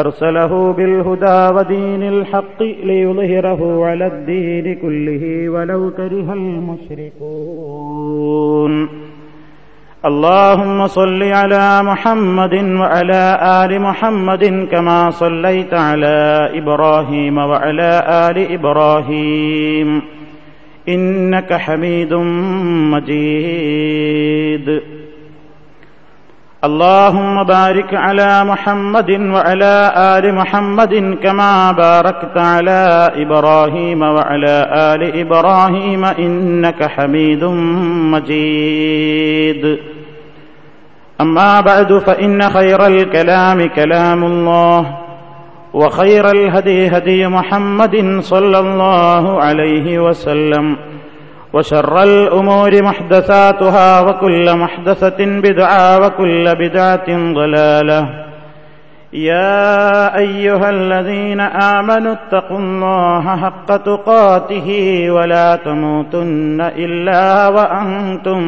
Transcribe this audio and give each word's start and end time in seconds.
أرسله 0.00 0.72
بالهدى 0.72 1.56
ودين 1.56 2.02
الحق 2.02 2.62
ليظهره 2.62 3.86
على 3.86 4.06
الدين 4.06 4.74
كله 4.74 5.48
ولو 5.48 5.90
كره 5.90 6.32
المشركون. 6.32 7.48
اللهم 10.04 10.86
صل 10.86 11.22
على 11.22 11.82
محمد 11.82 12.54
وعلى 12.54 13.38
آل 13.64 13.80
محمد 13.80 14.68
كما 14.70 15.10
صليت 15.10 15.74
على 15.74 16.50
إبراهيم 16.54 17.38
وعلى 17.38 18.04
آل 18.30 18.52
إبراهيم. 18.52 20.02
إنك 20.88 21.52
حميد 21.52 22.14
مجيد. 22.94 24.82
اللهم 26.64 27.44
بارك 27.44 27.94
على 27.94 28.44
محمد 28.44 29.10
وعلى 29.10 29.92
آل 29.96 30.34
محمد 30.34 31.18
كما 31.22 31.72
باركت 31.72 32.36
على 32.36 33.10
إبراهيم 33.14 34.02
وعلى 34.02 34.66
آل 34.72 35.20
إبراهيم 35.20 36.04
إنك 36.04 36.82
حميد 36.84 37.44
مجيد. 38.14 39.78
أما 41.20 41.60
بعد 41.60 41.98
فإن 41.98 42.50
خير 42.50 42.86
الكلام 42.86 43.68
كلام 43.68 44.24
الله 44.24 44.96
وخير 45.74 46.30
الهدي 46.30 46.88
هدي 46.88 47.26
محمد 47.26 48.18
صلى 48.20 48.58
الله 48.58 49.42
عليه 49.42 49.98
وسلم. 49.98 50.76
وشر 51.52 52.02
الأمور 52.02 52.82
محدثاتها 52.82 54.00
وكل 54.00 54.56
محدثة 54.56 55.24
بدعة 55.24 56.06
وكل 56.06 56.54
بدعة 56.54 57.34
ضلالة. 57.34 58.08
يا 59.12 60.18
أيها 60.18 60.70
الذين 60.70 61.40
آمنوا 61.40 62.12
اتقوا 62.12 62.58
الله 62.58 63.36
حق 63.36 63.76
تقاته 63.76 65.10
ولا 65.10 65.56
تموتن 65.56 66.60
إلا 66.60 67.48
وأنتم 67.48 68.40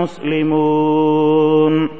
مسلمون. 0.00 1.99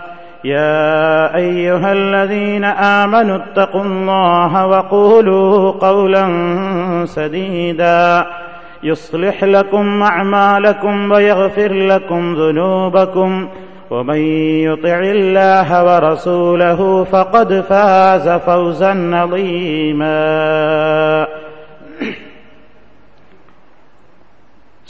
يا 0.44 1.36
أيها 1.36 1.92
الذين 1.92 2.64
آمنوا 2.64 3.36
اتقوا 3.36 3.82
الله 3.82 4.66
وقولوا 4.66 5.70
قولا 5.70 6.26
سديدا 7.06 8.26
يصلح 8.82 9.44
لكم 9.44 10.02
أعمالكم 10.02 11.12
ويغفر 11.12 11.72
لكم 11.72 12.34
ذنوبكم 12.34 13.48
ومن 13.90 14.16
يطع 14.66 14.98
الله 14.98 15.84
ورسوله 15.84 17.04
فقد 17.04 17.60
فاز 17.60 18.28
فوزا 18.28 19.10
عظيما 19.14 20.16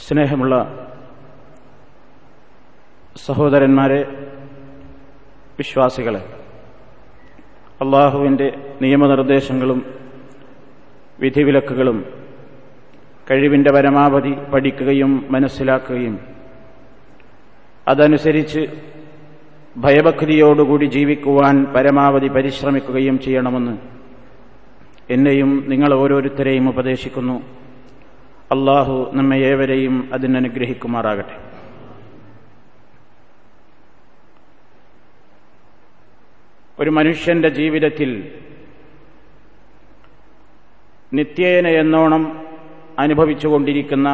സ്നേഹമുള്ള 0.07 0.55
സഹോദരന്മാരെ 3.15 3.99
വിശ്വാസികളെ 5.62 6.18
അള്ളാഹുവിന്റെ 7.80 8.74
നിയമനിർദ്ദേശങ്ങളും 8.82 9.86
വിധിവിലക്കുകളും 11.20 12.04
കഴിവിന്റെ 13.30 13.72
പരമാവധി 13.72 14.52
പഠിക്കുകയും 14.52 15.26
മനസ്സിലാക്കുകയും 15.30 16.18
അതനുസരിച്ച് 17.88 18.66
ഭയഭക്തിയോടുകൂടി 19.76 20.84
ജീവിക്കുവാൻ 20.84 21.64
പരമാവധി 21.64 22.28
പരിശ്രമിക്കുകയും 22.28 23.18
ചെയ്യണമെന്ന് 23.18 23.78
എന്നെയും 25.10 25.64
നിങ്ങൾ 25.68 25.94
ഓരോരുത്തരെയും 25.94 26.68
ഉപദേശിക്കുന്നു. 26.68 27.42
അള്ളാഹു 28.52 29.10
നമ്മെ 29.12 29.36
ഏവരെയും 29.36 30.10
അതിനനുഗ്രഹിക്കുമാറാകട്ടെ. 30.12 31.41
ഒരു 36.82 36.90
മനുഷ്യന്റെ 36.90 37.48
ജീവിതത്തിൽ 37.48 38.40
നിത്യേന 41.12 41.66
എന്നോണം 41.66 42.46
അനുഭവിച്ചുകൊണ്ടിരിക്കുന്ന 42.98 44.08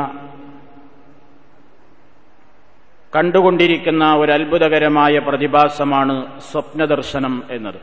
കണ്ടുകൊണ്ടിരിക്കുന്ന 3.17 4.15
ഒരു 4.15 4.33
അത്ഭുതകരമായ 4.33 5.19
പ്രതിഭാസമാണ് 5.19 6.41
സ്വപ്നദർശനം 6.41 7.43
എന്നത്. 7.51 7.81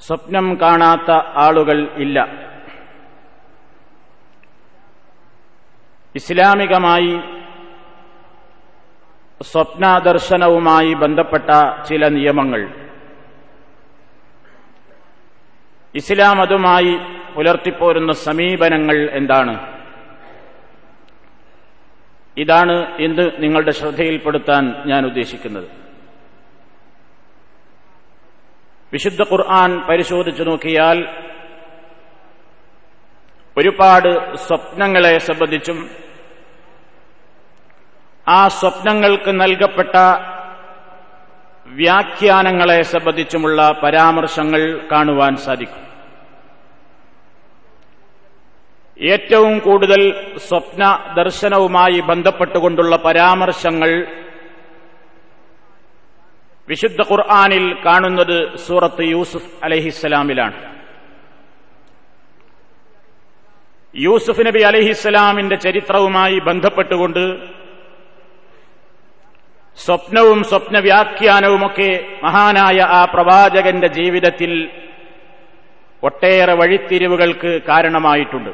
സ്വപ്നം 0.00 0.58
കാണാത്ത 0.60 1.10
ആളുകൾ 1.36 1.88
ഇല്ല. 1.96 2.18
ഇസ്ലാമികമായി 6.14 7.41
സ്വപ്നദർശനവുമായി 9.42 10.94
ബന്ധപ്പെട്ട 10.94 11.50
ചില 11.88 12.08
നിയമങ്ങൾ. 12.08 12.68
ഇസ്ലാം 15.94 16.42
അതുമായി 16.42 16.98
പുലർത്തിപ്പോരുന്ന 17.34 18.12
സമീപനങ്ങൾ 18.12 19.10
എന്താണ്? 19.10 19.82
ഇതാണ് 22.36 22.96
ഇന്ന് 22.98 23.30
നിങ്ങളുടെ 23.38 23.70
ശ്രദ്ധയിൽപ്പെടുത്താൻ 23.70 24.82
ഞാൻ 24.86 25.06
ഉദ്ദേശിക്കുന്നത്. 25.06 25.68
വിശുദ്ധ 28.92 29.22
ഖുർആൻ 29.32 29.80
പരിശോധിച്ചു 29.80 30.42
നോക്കിയാൽ 30.42 31.08
ഒരുപാട് 33.56 34.36
സ്വപ്നങ്ങളെ 34.36 35.18
സംബന്ധിച്ചും 35.18 36.01
ആ 38.28 38.48
സ്വപ്നങ്ങൾക്ക് 38.48 39.40
നൽകപ്പെട്ട 39.40 39.96
വ്യാഖ്യാനങ്ങളെ 41.66 42.82
സംബന്ധിച്ചുമുള്ള 42.82 43.80
പരാമർശങ്ങൾ 43.82 44.88
കാണുവാൻ 44.92 45.36
സാധിക്കും. 45.36 45.92
ഏറ്റവും 49.00 49.58
കൂടുതൽ 49.58 50.00
സ്വപ്ന 50.36 51.14
ദർശനവുമായി 51.16 52.00
ബന്ധപ്പെട്ടുകൊണ്ടുള്ള 52.00 52.96
പരാമർശങ്ങൾ 52.96 54.06
വിശുദ്ധ 56.68 57.00
ഖുർആാനിൽ 57.10 57.84
കാണുന്നത് 57.86 58.56
സൂറത്ത് 58.56 59.02
യൂസുഫ് 59.02 59.64
അലഹിസ്സലാമിലാണ്. 59.64 60.76
യൂസുഫ് 63.96 64.46
നബി 64.46 64.62
അലഹിസ്സലാമിന്റെ 64.62 65.56
ചരിത്രവുമായി 65.56 66.38
ബന്ധപ്പെട്ടുകൊണ്ട് 66.38 67.61
സ്വപ്നവും 69.78 70.44
സ്വപ്നവ്യാഖ്യാനവുമൊക്കെ 70.44 71.90
മഹാനായ 72.22 72.78
ആ 72.80 73.04
പ്രവാചകന്റെ 73.04 73.86
ജീവിതത്തിൽ 73.86 74.70
ഒട്ടേറെ 76.02 76.54
വഴിത്തിരിവുകൾക്ക് 76.54 77.62
കാരണമായിട്ടുണ്ട്. 77.68 78.50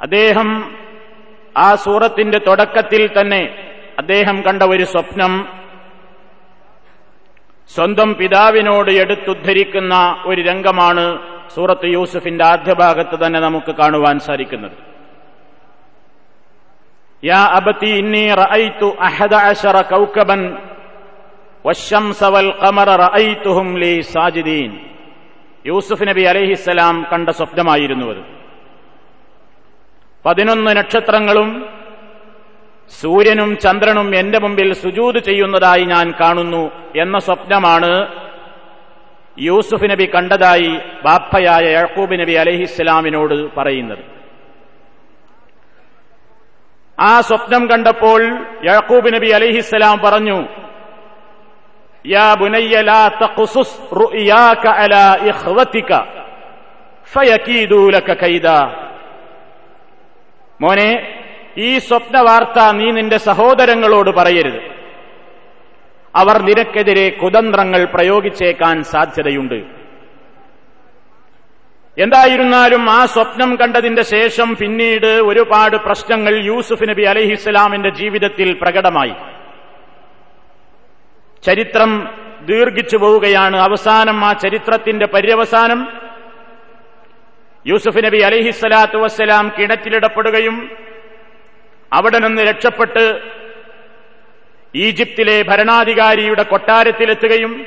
അദ്ദേഹം 0.00 0.48
ആ 1.56 1.74
സൂറത്തിന്റെ 1.74 2.38
തുടക്കത്തിൽ 2.38 3.20
തന്നെ 3.20 3.42
അദ്ദേഹം 3.98 4.42
കണ്ട 4.42 4.62
ഒരു 4.62 4.84
സ്വപ്നം 4.84 5.32
സ്വന്തം 7.70 8.14
പിതാവിനോട് 8.14 8.90
എടുത്തുദ്ധരിക്കുന്ന 8.90 10.22
ഒരു 10.26 10.42
രംഗമാണ് 10.42 11.04
സൂറത്ത് 11.54 11.86
യൂസുഫിന്റെ 11.86 12.44
ആദ്യ 12.44 12.72
ഭാഗത്ത് 12.74 13.26
തന്നെ 13.26 13.40
നമുക്ക് 13.40 13.72
കാണുവാൻ 13.74 14.18
സാധിക്കുന്നത്. 14.18 14.89
യൂസുഫ് 25.66 26.08
നബി 26.08 26.22
അലൈഹിസ്സലാം 26.22 27.06
കണ്ട 27.12 27.28
സ്വപ്നമായിരുന്നു 27.28 28.06
അത്. 28.06 28.22
പതിനൊന്ന് 30.26 30.76
നക്ഷത്രങ്ങളും 30.76 31.66
സൂര്യനും 33.00 33.58
ചന്ദ്രനും 33.58 34.16
എന്റെ 34.16 34.38
മുമ്പിൽ 34.38 34.72
സുജൂത് 34.72 35.18
ചെയ്യുന്നതായി 35.18 35.84
ഞാൻ 35.84 36.14
കാണുന്നു 36.20 36.70
എന്ന 36.96 37.18
സ്വപ്നമാണ് 37.18 37.90
യൂസുഫ് 39.38 39.90
നബി 39.90 40.10
കണ്ടതായി 40.14 40.78
ബാപ്പയായ 41.04 41.64
യഴക്കൂബ് 41.64 42.20
നബി 42.20 42.32
അലഹിസ്സലാമിനോട് 42.32 43.54
പറയുന്നത്. 43.54 44.19
ആ 47.00 47.20
സ്വപ്നം 47.20 47.66
കണ്ടപ്പോൾ 47.66 48.46
യാക്കൂബ് 48.64 49.14
നബി 49.14 49.28
അലഹിസ്സലാം 49.30 49.98
പറഞ്ഞു 49.98 50.38
യാ 52.06 52.34
ലാ 52.80 53.08
തഖുസുസ് 53.08 53.94
അലാ 54.68 55.16
ലക 57.90 58.12
കൈദ. 58.12 58.46
മോനെ 60.60 61.20
ഈ 61.58 61.78
സ്വപ്ന 61.78 62.20
വാർത്ത 62.20 62.72
നീ 62.72 62.90
നിന്റെ 62.90 63.18
സഹോദരങ്ങളോട് 63.18 64.10
പറയരുത്. 64.10 64.60
അവർ 66.16 66.42
നിനക്കെതിരെ 66.42 67.08
കുതന്ത്രങ്ങൾ 67.08 67.84
പ്രയോഗിച്ചേക്കാൻ 67.84 68.82
സാധ്യതയുണ്ട്. 68.82 69.79
എന്തായിരുന്നാലും 71.98 72.90
ആ 72.90 73.06
സ്വപ്നം 73.06 73.56
കണ്ടതിന്റെ 73.56 74.02
ശേഷം 74.02 74.56
പിന്നീട് 74.56 75.06
ഒരുപാട് 75.06 75.76
പ്രശ്നങ്ങൾ 75.76 76.44
യൂസുഫ് 76.44 76.88
നബി 76.88 77.02
അലഹിസ്സലാമിന്റെ 77.02 77.90
ജീവിതത്തിൽ 77.90 78.52
പ്രകടമായി. 78.52 79.14
ചരിത്രം 81.44 82.08
ദീർഘിച്ചു 82.42 82.96
പോവുകയാണ്. 82.96 83.56
അവസാനം 83.56 84.24
ആ 84.24 84.32
ചരിത്രത്തിന്റെ 84.32 85.06
പര്യവസാനം 85.06 85.88
യൂസുഫ് 87.66 88.04
നബി 88.04 88.18
അലഹിസ്സലാത്തു 88.18 88.98
വസ്സലാം 88.98 89.52
കിണറ്റിലിടപ്പെടുകയും 89.58 90.70
അവിടെ 91.92 92.18
നിന്ന് 92.18 92.42
രക്ഷപ്പെട്ട് 92.42 93.20
ഈജിപ്തിലെ 94.74 95.42
ഭരണാധികാരിയുടെ 95.42 96.42
കൊട്ടാരത്തിലെത്തുകയും 96.42 97.66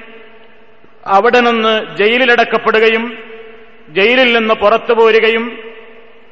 അവിടെ 1.05 1.39
നിന്ന് 1.39 1.95
ജയിലിലടക്കപ്പെടുകയും 1.95 3.32
ജയിലിൽ 3.93 4.29
നിന്ന് 4.33 4.53
പുറത്തു 4.53 4.93
പോരുകയും 4.93 5.45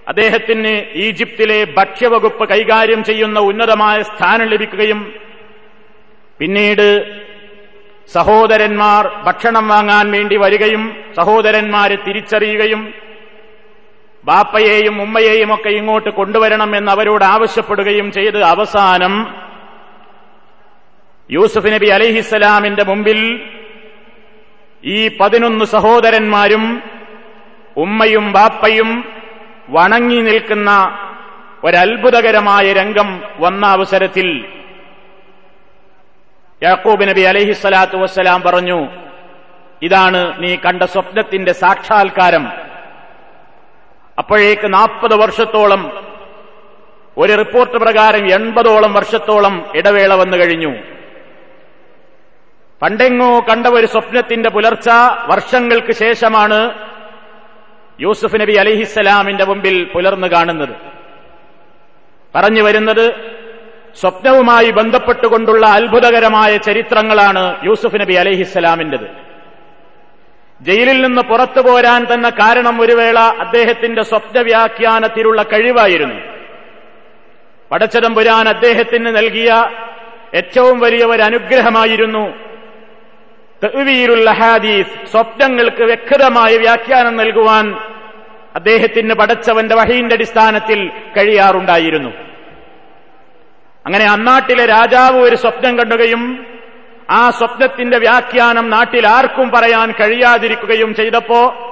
അദ്ദേഹത്തിന് 0.08 0.74
ഈജിപ്തിലെ 0.96 1.58
ഭക്ഷ്യവകുപ്പ് 1.78 2.46
കൈകാര്യം 2.50 3.02
ചെയ്യുന്ന 3.04 3.40
ഉന്നതമായ 3.40 3.98
സ്ഥാനം 4.02 4.48
ലഭിക്കുകയും 4.48 5.02
പിന്നീട് 6.40 6.88
സഹോദരന്മാർ 8.10 9.04
ഭക്ഷണം 9.26 9.66
വാങ്ങാൻ 9.68 10.06
വേണ്ടി 10.12 10.38
വരികയും 10.38 10.84
സഹോദരന്മാരെ 11.18 11.98
തിരിച്ചറിയുകയും 12.08 12.82
ബാപ്പയെയും 14.24 14.96
ഉമ്മയെയും 15.02 15.52
ഒക്കെ 15.54 15.70
ഇങ്ങോട്ട് 15.72 16.10
കൊണ്ടുവരണം 16.10 16.72
എന്ന് 16.76 16.92
അവരോട് 16.92 17.26
ആവശ്യപ്പെടുകയും 17.26 18.08
ചെയ്ത് 18.12 18.40
അവസാനം 18.46 19.14
യൂസുഫ് 21.30 21.72
നബി 21.72 21.88
അലിഹിസ്സലാമിന്റെ 21.88 22.84
മുമ്പിൽ 22.84 23.20
ഈ 24.84 25.00
പതിനൊന്ന് 25.20 25.66
സഹോദരന്മാരും 25.66 26.64
ഉമ്മയും 27.78 28.32
ബാപ്പയും 28.32 29.14
വണങ്ങി 29.70 30.22
നിൽക്കുന്ന 30.22 30.98
ഒരത്ഭുതകരമായ 31.64 32.74
രംഗം 32.74 33.24
വന്ന 33.40 33.66
അവസരത്തിൽ 33.66 34.46
യാക്കൂബ് 36.64 37.10
നബി 37.10 37.22
അലഹിസ്സലാത്തു 37.22 37.98
വസ്സലാം 37.98 38.42
പറഞ്ഞു 38.42 38.88
ഇതാണ് 39.82 40.44
നീ 40.44 40.56
കണ്ട 40.56 40.84
സ്വപ്നത്തിന്റെ 40.84 41.52
സാക്ഷാത്കാരം. 41.52 42.52
അപ്പോഴേക്ക് 44.18 44.74
നാൽപ്പത് 44.74 45.16
വർഷത്തോളം 45.16 46.08
ഒരു 47.18 47.34
റിപ്പോർട്ട് 47.34 47.78
പ്രകാരം 47.78 48.34
എൺപതോളം 48.34 48.94
വർഷത്തോളം 48.94 49.66
ഇടവേള 49.76 50.14
വന്നു 50.14 50.38
കഴിഞ്ഞു. 50.38 50.76
പണ്ടെങ്ങോ 52.82 53.40
കണ്ട 53.40 53.68
ഒരു 53.68 53.86
സ്വപ്നത്തിന്റെ 53.86 54.50
പുലർച്ച 54.50 54.90
വർഷങ്ങൾക്ക് 55.28 55.92
ശേഷമാണ് 55.92 56.91
യൂസുഫ് 58.02 58.42
നബി 58.42 58.54
അലിഹിസ്സലാമിന്റെ 58.54 59.46
മുമ്പിൽ 59.46 59.84
പുലർന്നു 59.94 60.28
കാണുന്നത്. 60.28 60.76
പറഞ്ഞു 62.36 62.62
വരുന്നത് 62.62 63.06
സ്വപ്നവുമായി 64.02 64.70
ബന്ധപ്പെട്ടുകൊണ്ടുള്ള 64.72 65.68
അത്ഭുതകരമായ 65.68 66.58
ചരിത്രങ്ങളാണ് 66.58 67.66
യൂസുഫ് 67.66 68.02
നബി 68.02 68.14
അലിഹിസ്സലാമിന്റേത് 68.14 69.08
ജയിലിൽ 70.62 71.02
നിന്ന് 71.02 71.22
പുറത്തു 71.22 71.62
പോരാൻ 71.62 72.06
തന്നെ 72.14 72.30
കാരണം 72.30 72.82
ഒരു 72.82 72.94
വേള 72.94 73.20
അദ്ദേഹത്തിന്റെ 73.20 74.04
സ്വപ്നവ്യാഖ്യാനത്തിലുള്ള 74.04 75.44
കഴിവായിരുന്നു. 75.44 76.16
പടച്ചതമ്പുരാൻ 77.72 78.50
അദ്ദേഹത്തിന് 78.50 79.18
നൽകിയ 79.18 79.52
ഏറ്റവും 80.34 80.80
വലിയ 80.80 81.06
ഒരു 81.06 81.22
അനുഗ്രഹമായിരുന്നു 81.22 82.34
സ്വപ്നങ്ങൾക്ക് 85.12 85.84
വ്യക്തമായ 85.84 86.58
വ്യാഖ്യാനം 86.58 87.18
നൽകുവാൻ 87.18 87.91
അദ്ദേഹത്തിന് 88.56 89.14
പടച്ചവന്റെ 89.14 89.76
വഹീന്റെ 89.76 90.16
അടിസ്ഥാനത്തിൽ 90.16 90.90
കഴിയാറുണ്ടായിരുന്നു. 91.18 92.10
അങ്ങനെ 93.86 94.06
അന്നാട്ടിലെ 94.06 94.66
രാജാവ് 94.66 95.20
ഒരു 95.20 95.36
സ്വപ്നം 95.36 95.80
കണ്ടുകയും 95.80 96.46
ആ 97.10 97.30
സ്വപ്നത്തിന്റെ 97.30 97.98
വ്യാഖ്യാനം 97.98 98.70
നാട്ടിൽ 98.70 99.08
ആർക്കും 99.08 99.52
പറയാൻ 99.52 99.92
കഴിയാതിരിക്കുകയും 99.92 100.96
ചെയ്തപ്പോ 100.96 101.68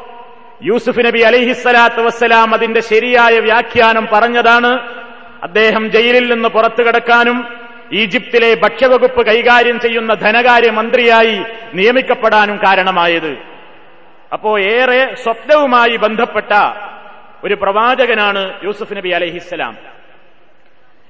യൂസുഫ് 0.64 1.06
നബി 1.06 1.20
അലിഹിസ്സലാത്തു 1.20 2.02
വസ്സലാം 2.02 2.54
അതിന്റെ 2.54 2.82
ശരിയായ 2.82 3.40
വ്യാഖ്യാനം 3.40 4.08
പറഞ്ഞതാണ്. 4.14 5.00
അദ്ദേഹം 5.44 5.92
ജയിലിൽ 5.92 6.34
നിന്ന് 6.34 6.50
പുറത്തു 6.50 6.84
കിടക്കാനും 6.84 7.48
ഈജിപ്തിലെ 7.94 8.56
ഭക്ഷ്യവകുപ്പ് 8.56 9.26
കൈകാര്യം 9.26 9.80
ചെയ്യുന്ന 9.80 10.14
ധനകാര്യ 10.14 10.70
മന്ത്രിയായി 10.70 11.44
നിയമിക്കപ്പെടാനും 11.74 12.58
കാരണമായത്. 12.58 13.49
അപ്പോ 14.34 14.60
ഏറെ 14.60 15.16
സ്വപ്നവുമായി 15.16 15.98
ബന്ധപ്പെട്ട 15.98 16.54
ഒരു 17.44 17.54
പ്രവാചകനാണ് 17.54 18.64
യൂസുഫ് 18.64 18.98
നബി 18.98 19.10
അലഹിസ്സലാം 19.10 19.78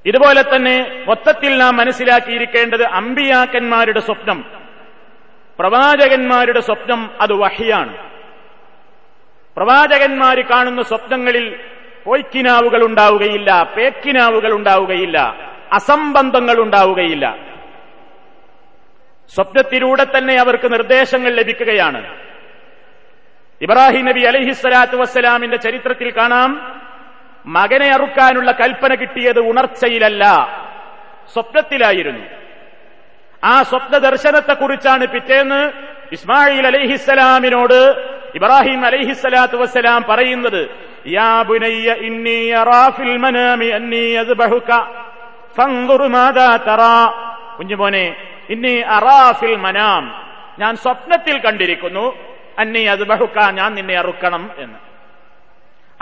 ഇതുപോലെ 0.05 0.41
തന്നെ 0.41 1.05
മൊത്തത്തിൽ 1.07 1.57
നാം 1.57 1.77
മനസ്സിലാക്കിയിരിക്കേണ്ടത് 1.77 2.83
അമ്പിയാക്കന്മാരുടെ 2.83 3.99
സ്വപ്നം. 3.99 4.45
പ്രവാചകന്മാരുടെ 5.59 6.59
സ്വപ്നം 6.59 7.09
അത് 7.21 7.33
വഹിയാണ്. 7.33 8.09
പ്രവാചകന്മാർ 9.55 10.41
കാണുന്ന 10.41 10.81
സ്വപ്നങ്ങളിൽ 10.81 11.59
പൊയ്ക്കിനാവുകൾ 12.05 12.83
ഉണ്ടാവുകയില്ല 12.83 13.63
പേക്കിനാവുകൾ 13.77 14.53
ഉണ്ടാവുകയില്ല 14.53 15.35
അസംബന്ധങ്ങൾ 15.73 16.59
ഉണ്ടാവുകയില്ല. 16.59 17.37
സ്വപ്നത്തിലൂടെ 19.35 20.03
തന്നെ 20.03 20.39
അവർക്ക് 20.39 20.73
നിർദ്ദേശങ്ങൾ 20.73 21.33
ലഭിക്കുകയാണ്. 21.33 22.28
ഇബ്രാഹിം 23.61 24.05
നബി 24.05 24.21
അലഹിസ്സലാത്തു 24.21 24.97
വസ്സലാമിന്റെ 24.97 25.57
ചരിത്രത്തിൽ 25.57 26.09
കാണാം 26.17 26.51
മകനെ 27.47 27.89
അറുക്കാനുള്ള 27.93 28.51
കൽപ്പന 28.51 28.91
കിട്ടിയത് 28.95 29.39
ഉണർച്ചയിലല്ല 29.39 30.23
സ്വപ്നത്തിലായിരുന്നു. 31.33 32.23
ആ 33.43 33.55
സ്വപ്ന 33.63 33.97
ദർശനത്തെക്കുറിച്ചാണ് 33.97 35.05
പിറ്റേന്ന് 35.07 35.59
ഇസ്മായിൽ 36.11 36.65
അലഹിസ്സലാമിനോട് 36.67 37.79
ഇബ്രാഹിം 38.35 38.81
അലഹിസ്സലാത്തു 38.85 39.57
വസ്സലാം 39.57 40.01
പറയുന്നത് 40.09 40.61
കുഞ്ഞുമോനെ 47.57 48.05
ഇന്നി 48.49 48.75
അറാഫിൽ 48.91 49.55
മനാം 49.57 50.03
ഞാൻ 50.59 50.73
സ്വപ്നത്തിൽ 50.75 51.37
കണ്ടിരിക്കുന്നു 51.37 52.05
അന്നി 52.59 53.03
ബഹുക്ക 53.03 53.51
ഞാൻ 53.51 53.75
നിന്നെ 53.75 53.95
അറുക്കണം 53.95 54.51
എന്ന്. 54.57 54.89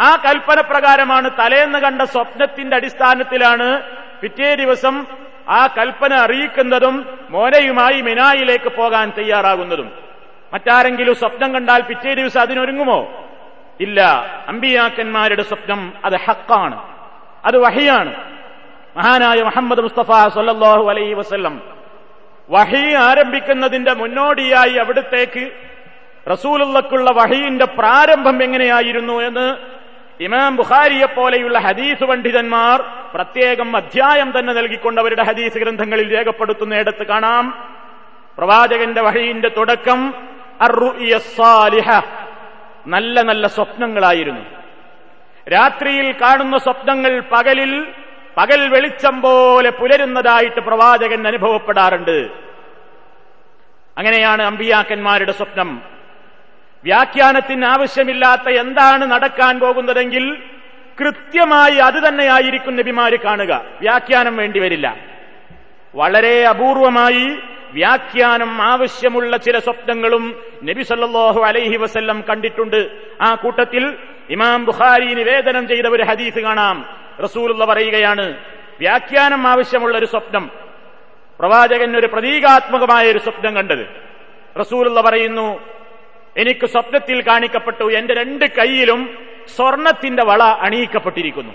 ആ 0.02 0.16
കൽപ്പന 0.16 0.62
പ്രകാരമാണ് 0.62 1.32
തലേന്ന് 1.40 1.80
കണ്ട 1.80 2.02
സ്വപ്നത്തിന്റെ 2.02 2.76
അടിസ്ഥാനത്തിലാണ് 2.76 3.82
പിറ്റേ 4.22 4.56
ദിവസം 4.56 5.06
ആ 5.50 5.68
കൽപ്പന 5.78 6.14
അറിയിക്കുന്നതും 6.14 7.20
മോനയുമായി 7.30 8.02
മിനായിലേക്ക് 8.02 8.72
പോകാൻ 8.76 9.12
തയ്യാറാകുന്നതും. 9.18 9.92
മറ്റാരെങ്കിലും 10.54 11.16
സ്വപ്നം 11.16 11.54
കണ്ടാൽ 11.54 11.82
പിറ്റേ 11.82 12.14
ദിവസം 12.14 12.42
അതിനൊരുങ്ങുമോ? 12.42 13.28
ഇല്ല. 13.80 14.02
അമ്പിയാക്കന്മാരുടെ 14.48 15.44
സ്വപ്നം 15.44 15.94
അത് 16.06 16.16
ഹക്കാണ്. 16.16 16.94
അത് 17.46 17.58
വഹിയാണ്. 17.58 18.38
മഹാനായ 18.98 19.44
മുഹമ്മദ് 19.44 19.82
മുസ്തഫ 19.82 20.28
സൊല്ലാഹു 20.28 20.90
അലൈ 20.90 21.14
വസ്ല്ലം 21.14 21.62
വഹി 22.50 22.94
ആരംഭിക്കുന്നതിന്റെ 22.94 23.94
മുന്നോടിയായി 23.94 24.74
അവിടത്തേക്ക് 24.74 25.67
റസൂലുള്ളക്കുള്ള 26.32 27.12
വഹയിന്റെ 27.12 27.66
പ്രാരംഭം 27.66 28.44
എങ്ങനെയായിരുന്നു 28.44 29.14
എന്ന് 29.14 29.58
ഇമാം 30.24 30.56
ബുഖാരിയെ 30.56 31.06
പോലെയുള്ള 31.06 31.60
ഹദീസ് 31.60 32.04
പണ്ഡിതന്മാർ 32.04 32.82
പ്രത്യേകം 33.14 33.78
അധ്യായം 33.78 34.40
തന്നെ 34.40 34.54
നൽകിക്കൊണ്ട് 34.54 35.02
അവരുടെ 35.02 35.24
ഹദീസ് 35.24 35.58
ഗ്രന്ഥങ്ങളിൽ 35.58 36.18
രേഖപ്പെടുത്തുന്നിടത്ത് 36.18 37.08
കാണാം. 37.08 37.76
പ്രവാചകന്റെ 38.38 39.02
വഹയിന്റെ 39.02 39.50
തുടക്കം 39.50 40.14
നല്ല 42.88 43.22
നല്ല 43.22 43.48
സ്വപ്നങ്ങളായിരുന്നു. 43.48 44.42
രാത്രിയിൽ 45.50 46.12
കാണുന്ന 46.12 46.58
സ്വപ്നങ്ങൾ 46.58 47.24
പകലിൽ 47.32 47.88
പകൽ 48.38 48.70
വെളിച്ചം 48.70 49.22
പോലെ 49.22 49.70
പുലരുന്നതായിട്ട് 49.70 50.60
പ്രവാചകൻ 50.60 51.28
അനുഭവപ്പെടാറുണ്ട്. 51.28 52.30
അങ്ങനെയാണ് 53.98 54.42
അമ്പിയാക്കന്മാരുടെ 54.42 55.32
സ്വപ്നം. 55.32 55.97
വ്യാഖ്യാനത്തിന് 56.88 57.66
ആവശ്യമില്ലാത്ത 57.66 58.50
എന്താണ് 58.50 59.12
നടക്കാൻ 59.12 59.60
പോകുന്നതെങ്കിൽ 59.60 60.38
കൃത്യമായി 61.00 61.76
അത് 61.76 62.08
തന്നെയായിരിക്കും 62.08 62.76
നബിമാര് 62.76 63.20
കാണുക. 63.20 63.66
വ്യാഖ്യാനം 63.82 64.38
വേണ്ടിവരില്ല 64.38 64.98
വളരെ 65.96 66.44
അപൂർവമായി 66.48 67.38
വ്യാഖ്യാനം 67.74 68.62
ആവശ്യമുള്ള 68.62 69.38
ചില 69.38 69.60
സ്വപ്നങ്ങളും 69.60 70.44
നബി 70.64 70.84
സല്ലാഹു 70.84 71.42
അലൈഹി 71.42 71.78
വസല്ലം 71.78 72.24
കണ്ടിട്ടുണ്ട്. 72.30 72.92
ആ 73.22 73.36
കൂട്ടത്തിൽ 73.36 73.96
ഇമാം 74.30 74.66
ബുഖാരി 74.66 75.14
നിവേദനം 75.14 75.68
ചെയ്ത 75.68 75.86
ഒരു 75.86 76.04
ഹദീസ് 76.04 76.40
കാണാം. 76.40 76.90
റസൂലുള്ള 77.24 77.66
പറയുകയാണ് 77.66 78.38
വ്യാഖ്യാനം 78.80 79.48
ആവശ്യമുള്ള 79.48 79.98
ഒരു 79.98 80.06
സ്വപ്നം. 80.06 80.52
പ്രവാചകൻ 81.40 81.98
ഒരു 81.98 82.08
പ്രതീകാത്മകമായ 82.08 83.12
ഒരു 83.12 83.20
സ്വപ്നം 83.20 83.56
കണ്ടത്. 83.56 83.88
റസൂലുള്ള 84.60 85.02
പറയുന്നു 85.02 85.77
എനിക്ക് 86.38 86.66
സ്വപ്നത്തിൽ 86.66 87.22
കാണിക്കപ്പെട്ടു. 87.22 87.92
എന്റെ 87.92 88.14
രണ്ട് 88.14 88.46
കൈയിലും 88.46 89.18
സ്വർണത്തിന്റെ 89.56 90.24
വള 90.24 90.44
അണിയിക്കപ്പെട്ടിരിക്കുന്നു. 90.44 91.54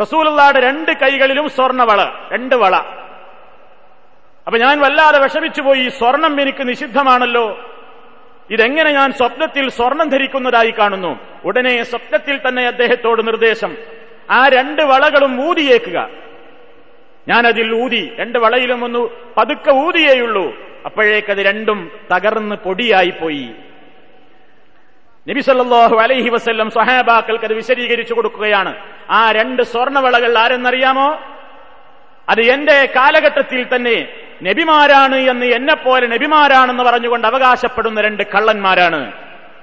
റസൂലുള്ളയുടെ 0.00 0.60
രണ്ട് 0.60 0.90
കൈകളിലും 0.90 1.48
സ്വർണവള 1.48 2.12
രണ്ട് 2.32 2.54
വള. 2.54 2.76
അപ്പൊ 4.46 4.58
ഞാൻ 4.58 4.80
വല്ലാതെ 4.80 5.18
വിഷമിച്ചു 5.18 5.62
പോയി 5.62 5.88
സ്വർണം 5.88 6.40
എനിക്ക് 6.40 6.68
നിഷിദ്ധമാണല്ലോ. 6.68 7.74
ഇതെങ്ങനെ 8.50 8.90
ഞാൻ 8.90 9.12
സ്വപ്നത്തിൽ 9.12 9.70
സ്വർണം 9.70 10.08
ധരിക്കുന്നതായി 10.08 10.70
കാണുന്നു? 10.70 11.20
ഉടനെ 11.44 11.82
സ്വപ്നത്തിൽ 11.82 12.40
തന്നെ 12.48 12.66
അദ്ദേഹത്തോട് 12.66 13.26
നിർദ്ദേശം. 13.26 13.76
ആ 14.30 14.48
രണ്ട് 14.48 14.82
വളകളും 14.82 15.50
ഊതിയേക്കുക 15.50 16.10
ഞാനതിൽ 17.28 17.74
ഊതി 17.74 18.12
രണ്ട് 18.18 18.38
വളയിലും 18.38 18.84
ഒന്ന് 18.84 18.98
പതുക്കെ 19.38 19.70
ഊതിയേയുള്ളൂ. 19.70 20.46
അപ്പോഴേക്കത് 20.86 21.38
രണ്ടും 21.38 21.78
തകർന്ന് 22.12 22.56
പൊടിയായി 22.56 23.10
പോയി 23.10 23.48
നബി 25.28 25.40
സല്ലല്ലാഹു 25.40 25.96
അലൈഹി 25.96 26.28
വസല്ലം 26.28 26.70
സഹാബാക്കൾക്ക് 26.70 27.44
അത് 27.44 27.52
വിശദീകരിച്ചു 27.52 28.14
കൊടുക്കുകയാണ്. 28.14 28.74
ആ 29.10 29.32
രണ്ട് 29.32 29.62
സ്വർണവളകൾ 29.62 30.38
ആരെന്നറിയാമോ? 30.38 31.08
അത് 32.28 32.40
എന്റെ 32.40 32.88
കാലഘട്ടത്തിൽ 32.96 33.66
തന്നെ 33.74 34.08
നബിമാരാണ് 34.42 35.16
എന്ന് 35.16 35.46
എന്നെപ്പോലെ 35.46 36.06
നബിമാരാണെന്ന് 36.06 36.82
പറഞ്ഞുകൊണ്ട് 36.82 37.26
അവകാശപ്പെടുന്ന 37.26 38.00
രണ്ട് 38.00 38.22
കള്ളന്മാരാണ്. 38.34 39.12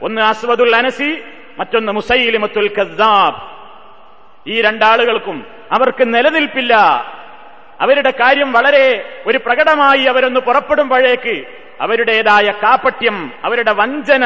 ഒന്ന് 0.02 0.22
അസ്വദുൽ 0.22 0.76
അനസി 0.76 1.24
മറ്റൊന്ന് 1.60 1.92
മുസൈലിമത്തുൽ 1.92 2.70
ഖസാബ് 2.78 3.42
ഈ 4.48 4.62
രണ്ടാളുകൾക്കും 4.62 5.46
അവർക്ക് 5.72 6.14
നിലനിൽപ്പില്ല. 6.16 6.74
അവരുടെ 7.82 8.12
കാര്യം 8.12 8.54
വളരെ 8.54 9.10
ഒരു 9.28 9.38
പ്രകടമായി 9.38 10.06
അവരൊന്ന് 10.06 10.40
പുറപ്പെടുമ്പോഴേക്ക് 10.40 11.44
അവരുടേതായ 11.82 12.52
കാപ്പട്യം 12.52 13.32
അവരുടെ 13.44 13.72
വഞ്ചന 13.72 14.26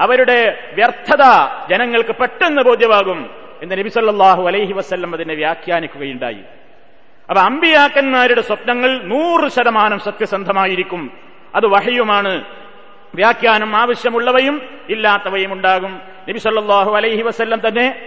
അവരുടെ 0.00 0.70
വ്യർത്ഥത 0.72 1.22
ജനങ്ങൾക്ക് 1.70 2.10
പെട്ടെന്ന് 2.10 2.62
ബോധ്യമാകും 2.62 3.30
എന്ന് 3.62 3.78
നബി 3.78 3.88
സല്ലല്ലാഹു 3.88 4.46
അലൈഹി 4.46 4.72
വസ്ല്ലം 4.72 5.14
അതിനെ 5.14 5.34
വ്യാഖ്യാനിക്കുകയുണ്ടായി. 5.34 6.38
അപ്പൊ 7.30 7.42
അമ്പിയാക്കന്മാരുടെ 7.42 8.40
സ്വപ്നങ്ങൾ 8.40 9.02
നൂറ് 9.02 9.50
ശതമാനം 9.50 9.98
സത്യസന്ധമായിരിക്കും. 9.98 11.10
അത് 11.54 11.66
വഹയുമാണ്. 11.66 12.44
വ്യാഖ്യാനം 13.14 13.76
ആവശ്യമുള്ളവയും 13.76 14.62
ഇല്ലാത്തവയും 14.88 15.52
ഉണ്ടാകും. 15.52 16.00
നബി 16.28 16.38
സല്ലല്ലാഹു 16.38 16.96
അലൈഹി 16.96 17.22
വസ്ല്ലം 17.22 17.68
തന്നെ 17.68 18.02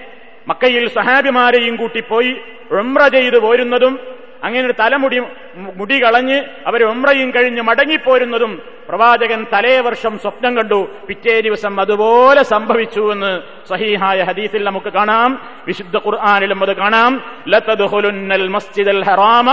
മക്കയിൽ 0.48 0.90
സഹാബിമാരെയും 0.90 1.76
കൂട്ടിപ്പോയി 1.76 2.42
ഉംറ 2.72 3.08
ചെയ്തു 3.08 3.38
പോരുന്നതും 3.38 4.19
അങ്ങനെ 4.44 4.72
തലമുടി 4.80 5.22
മുടി 5.56 6.04
കളഞ്ഞ് 6.04 6.44
അവർ 6.68 6.84
ഉമ്രയും 6.84 7.32
കഴിഞ്ഞ് 7.36 7.62
മടങ്ങിപ്പോരുന്നതും 7.62 8.62
പ്രവാചകൻ 8.90 9.46
തലേ 9.54 9.80
വർഷം 9.80 10.20
സ്വപ്നം 10.20 10.58
കണ്ടു. 10.58 10.88
പിറ്റേ 11.08 11.40
ദിവസം 11.40 11.82
അതുപോലെ 11.82 12.44
സംഭവിച്ചു 12.44 13.12
എന്ന് 13.12 13.42
സഹീഹായ 13.70 14.24
ഹദീസിൽ 14.24 14.64
നമുക്ക് 14.64 14.94
കാണാം. 14.94 15.42
വിശുദ്ധ 15.68 15.98
ഖുർആാനിലും 15.98 16.64
അത് 16.64 16.76
കാണാം. 16.76 17.24
ലതദ്ഖുലുന്നൽ 17.48 18.48
മസ്ജിദൽ 18.48 19.04
ഹറാമ 19.04 19.52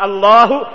അല്ലാഹു 0.00 0.66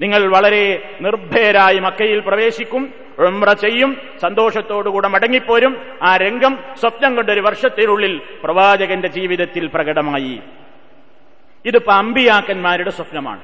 നിങ്ങൾ 0.00 0.26
വളരെ 0.26 0.94
നിർഭയരായി 1.00 1.78
മക്കയിൽ 1.78 2.20
പ്രവേശിക്കും. 2.20 3.07
ഉംറ 3.18 3.52
ചെയ്യും 3.52 3.96
സന്തോഷത്തോടുകൂടെ 4.22 5.08
മടങ്ങിപ്പോരും. 5.08 5.82
ആ 6.02 6.16
രംഗം 6.16 6.58
സ്വപ്നം 6.80 7.14
കൊണ്ടൊരു 7.14 7.40
വർഷത്തിനുള്ളിൽ 7.40 8.20
പ്രവാചകന്റെ 8.44 9.08
ജീവിതത്തിൽ 9.08 9.66
പ്രകടമായി. 9.66 10.40
ഇതിപ്പോ 11.66 11.92
അമ്പിയാക്കന്മാരുടെ 11.92 12.90
സ്വപ്നമാണ്. 12.90 13.40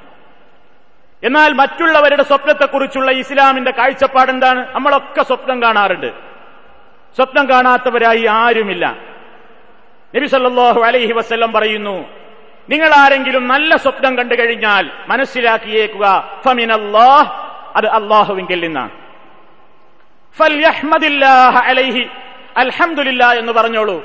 എന്നാൽ 1.24 1.52
മറ്റുള്ളവരുടെ 1.52 2.22
സ്വപ്നത്തെക്കുറിച്ചുള്ള 2.22 3.10
ഇസ്ലാമിന്റെ 3.10 3.70
കാഴ്ചപ്പാട് 3.70 4.30
എന്താണ് 4.30 4.74
നമ്മളൊക്കെ 4.74 5.22
സ്വപ്നം 5.22 5.62
കാണാറുണ്ട്. 5.62 6.06
സ്വപ്നം 7.16 7.50
കാണാത്തവരായി 7.50 8.26
ആരുമില്ല. 8.26 8.96
നബി 10.16 10.26
സല്ലാഹു 10.26 10.80
അലൈഹി 10.80 11.12
വസ്ല്ലം 11.12 11.52
പറയുന്നു 11.52 12.08
നിങ്ങൾ 12.68 12.90
ആരെങ്കിലും 12.94 13.48
നല്ല 13.48 13.76
സ്വപ്നം 13.76 14.18
കണ്ടു 14.18 14.34
കഴിഞ്ഞാൽ 14.34 14.90
മനസ്സിലാക്കിയേക്കുക 15.08 16.06
അത് 17.76 17.86
അള്ളാഹുവിങ്കിൽ 17.86 18.60
നിന്നാണ്. 18.60 19.03
അലൈഹി. 21.58 22.08
എന്ന് 23.38 23.52
പറഞ്ഞോളൂ. 23.52 24.04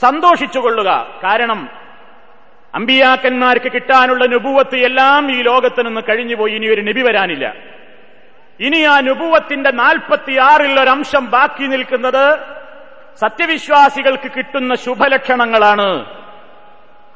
സന്തോഷിച്ചുകൊള്ളുക. 0.00 1.20
കാരണം 1.24 1.68
അമ്പിയാക്കന്മാർക്ക് 2.74 3.72
കിട്ടാനുള്ള 3.72 4.26
നുപൂവത്ത് 4.26 4.76
എല്ലാം 4.76 5.32
ഈ 5.32 5.42
ലോകത്ത് 5.42 5.86
നിന്ന് 5.86 6.00
കഴിഞ്ഞുപോയി. 6.08 6.52
ഇനി 6.52 6.66
ഒരു 6.66 6.80
നബി 6.80 7.02
വരാനില്ല. 7.02 7.54
ഇനി 8.60 8.82
ആ 8.82 9.00
നുപൂവത്തിന്റെ 9.00 9.70
നാൽപ്പത്തിയാറിൽ 9.70 10.80
ഒരംശം 10.80 11.30
ബാക്കി 11.30 11.66
നിൽക്കുന്നത് 11.66 12.38
സത്യവിശ്വാസികൾക്ക് 13.20 14.30
കിട്ടുന്ന 14.36 14.74
ശുഭലക്ഷണങ്ങളാണ്. 14.74 16.06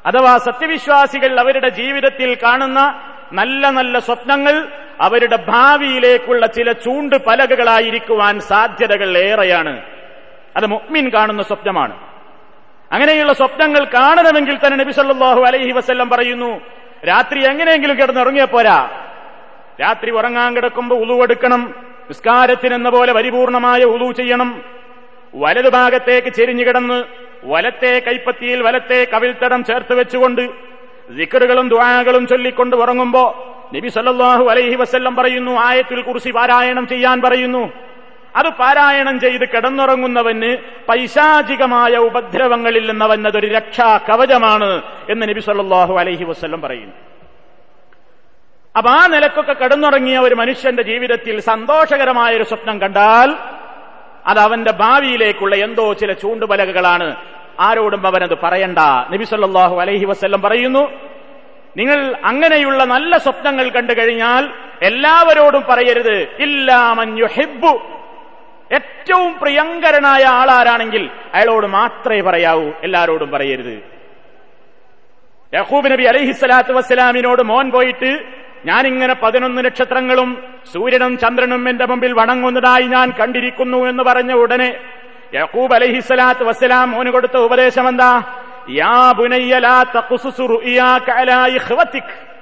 അഥവാ 0.05 0.37
സത്യവിശ്വാസികൾ 0.37 1.39
അവരുടെ 1.39 1.69
ജീവിതത്തിൽ 1.69 2.37
കാണുന്ന 2.43 3.01
നല്ല 3.33 3.69
നല്ല 3.69 3.99
സ്വപ്നങ്ങൾ 3.99 4.67
അവരുടെ 5.01 5.35
ഭാവിയിലേക്കുള്ള 5.35 6.45
ചില 6.47 6.71
ചൂണ്ട് 6.71 7.15
പലകകളായിരിക്കുവാൻ 7.27 8.39
സാധ്യതകൾ 8.39 9.17
ഏറെയാണ്. 9.17 9.81
അത് 10.57 10.65
മുഅ്മിൻ 10.65 11.09
കാണുന്ന 11.09 11.41
സ്വപ്നമാണ്. 11.41 11.95
അങ്ങനെയുള്ള 12.91 13.33
സ്വപ്നങ്ങൾ 13.33 13.85
കാണണമെങ്കിൽ 13.85 14.55
തന്നെ 14.57 14.77
നബി 14.77 14.91
സല്ലല്ലാഹു 14.91 15.41
അലൈഹി 15.41 15.71
വസ്ല്ലം 15.71 16.09
പറയുന്നു 16.09 16.61
രാത്രി 17.07 17.39
എങ്ങനെയെങ്കിലും 17.49 17.97
കിടന്നുറങ്ങിയ 17.97 18.45
പോരാ. 18.45 18.77
രാത്രി 19.81 20.11
ഉറങ്ങാൻ 20.11 20.55
കിടക്കുമ്പോൾ 20.55 20.95
ഉളുവെടുക്കണം 20.95 21.61
നിസ്കാരത്തിനെന്ന 22.09 22.89
പോലെ 22.89 23.13
പരിപൂർണമായ 23.13 23.83
ഉളു 23.83 24.11
ചെയ്യണം. 24.11 24.61
വലതുഭാഗത്തേക്ക് 25.35 26.27
ചെരിഞ്ഞു 26.27 26.63
കിടന്ന് 26.63 27.03
വലത്തെ 27.43 27.99
കൈപ്പത്തിയിൽ 28.07 28.61
വലത്തെ 28.61 29.07
കവിൽത്തടം 29.13 29.63
ചേർത്ത് 29.63 29.93
വെച്ചുകൊണ്ട് 29.99 30.41
ദിക്കറുകളും 31.17 31.69
ദ്വാകളും 31.69 32.27
ചൊല്ലിക്കൊണ്ട് 32.27 32.75
ഉറങ്ങുമ്പോ 32.75 33.23
നബി 33.75 33.87
സല്ലാഹു 33.87 34.49
അലൈഹി 34.49 34.75
വസ്ല്ലം 34.75 35.15
പറയുന്നു 35.15 35.51
ആയത്തിൽ 35.51 36.01
കുറിച്ച് 36.01 36.29
പാരായണം 36.29 36.87
ചെയ്യാൻ 36.87 37.21
പറയുന്നു. 37.21 37.71
അത് 38.35 38.49
പാരായണം 38.49 39.19
ചെയ്ത് 39.19 39.49
കിടന്നുറങ്ങുന്നവന് 39.49 40.57
പൈശാചികമായ 40.89 41.97
ഉപദ്രവങ്ങളിൽ 41.97 42.89
നിന്നവൻ 42.89 43.27
അതൊരു 43.27 43.47
രക്ഷാ 43.47 43.97
കവചമാണ് 43.97 44.81
എന്ന് 45.09 45.29
നബി 45.29 45.39
സല്ലാഹു 45.39 45.93
അലൈഹി 45.97 46.23
വസ്ല്ലം 46.23 46.61
പറയുന്നു. 46.61 46.93
അപ്പൊ 48.77 48.91
ആ 48.91 49.07
നിലക്കൊക്കെ 49.07 49.53
കിടന്നുറങ്ങിയ 49.53 50.17
ഒരു 50.17 50.35
മനുഷ്യന്റെ 50.35 50.83
ജീവിതത്തിൽ 50.83 51.39
സന്തോഷകരമായ 51.39 52.35
ഒരു 52.35 52.43
സ്വപ്നം 52.43 52.81
കണ്ടാൽ 52.81 53.35
അത് 54.27 54.39
അവന്റെ 54.39 54.71
ഭാവിയിലേക്കുള്ള 54.71 55.55
എന്തോ 55.55 55.93
ചില 55.93 56.13
ചൂണ്ടുപലകകളാണ്. 56.13 57.15
ആരോടും 57.59 58.07
അവനത് 58.07 58.37
പറയണ്ട. 58.43 58.79
നബി 59.11 59.23
സല്ലല്ലാഹു 59.23 59.79
അലൈഹി 59.79 60.05
വസല്ലം 60.05 60.41
പറയുന്നു 60.41 60.91
നിങ്ങൾ 61.75 61.99
അങ്ങനെയുള്ള 62.23 62.81
നല്ല 62.83 63.17
സ്വപ്നങ്ങൾ 63.17 63.65
കണ്ടു 63.69 63.93
കഴിഞ്ഞാൽ 63.99 64.43
എല്ലാവരോടും 64.81 65.63
പറയരുത്. 65.69 66.17
ഇല്ലാമൻ 66.45 67.09
ഹെബു 67.35 67.73
ഏറ്റവും 68.77 69.31
പ്രിയങ്കരനായ 69.41 70.23
ആളാരാണെങ്കിൽ 70.39 71.03
അയാളോട് 71.33 71.67
മാത്രമേ 71.67 72.21
പറയാവൂ 72.21 72.67
എല്ലാരോടും 72.83 73.29
പറയരുത്. 73.31 73.75
യഹൂബ് 75.53 75.91
നബി 75.91 76.03
അലൈഹി 76.03 76.31
സ്വലാത്തു 76.31 76.73
വസ്സലാമിനോട് 76.73 77.41
മോൻ 77.51 77.71
പോയിട്ട് 77.71 78.11
ഞാനിങ്ങനെ 78.65 79.13
പതിനൊന്ന് 79.13 79.61
നക്ഷത്രങ്ങളും 79.65 80.29
സൂര്യനും 80.73 81.13
ചന്ദ്രനും 81.17 81.69
എന്റെ 81.69 81.85
മുമ്പിൽ 81.85 82.13
വണങ്ങുന്നതായി 82.19 82.87
ഞാൻ 82.95 83.07
കണ്ടിരിക്കുന്നു 83.19 83.79
എന്ന് 83.91 84.03
പറഞ്ഞ 84.03 84.31
ഉടനെ 84.33 84.69
യഹൂബ് 85.33 85.73
അലഹിസ്സലാത്ത് 85.73 86.43
വസ്സലാം 86.43 86.91
മോന് 86.91 87.09
കൊടുത്ത 87.09 87.37
ഉപദേശം 87.37 87.87
എന്താ? 87.89 88.11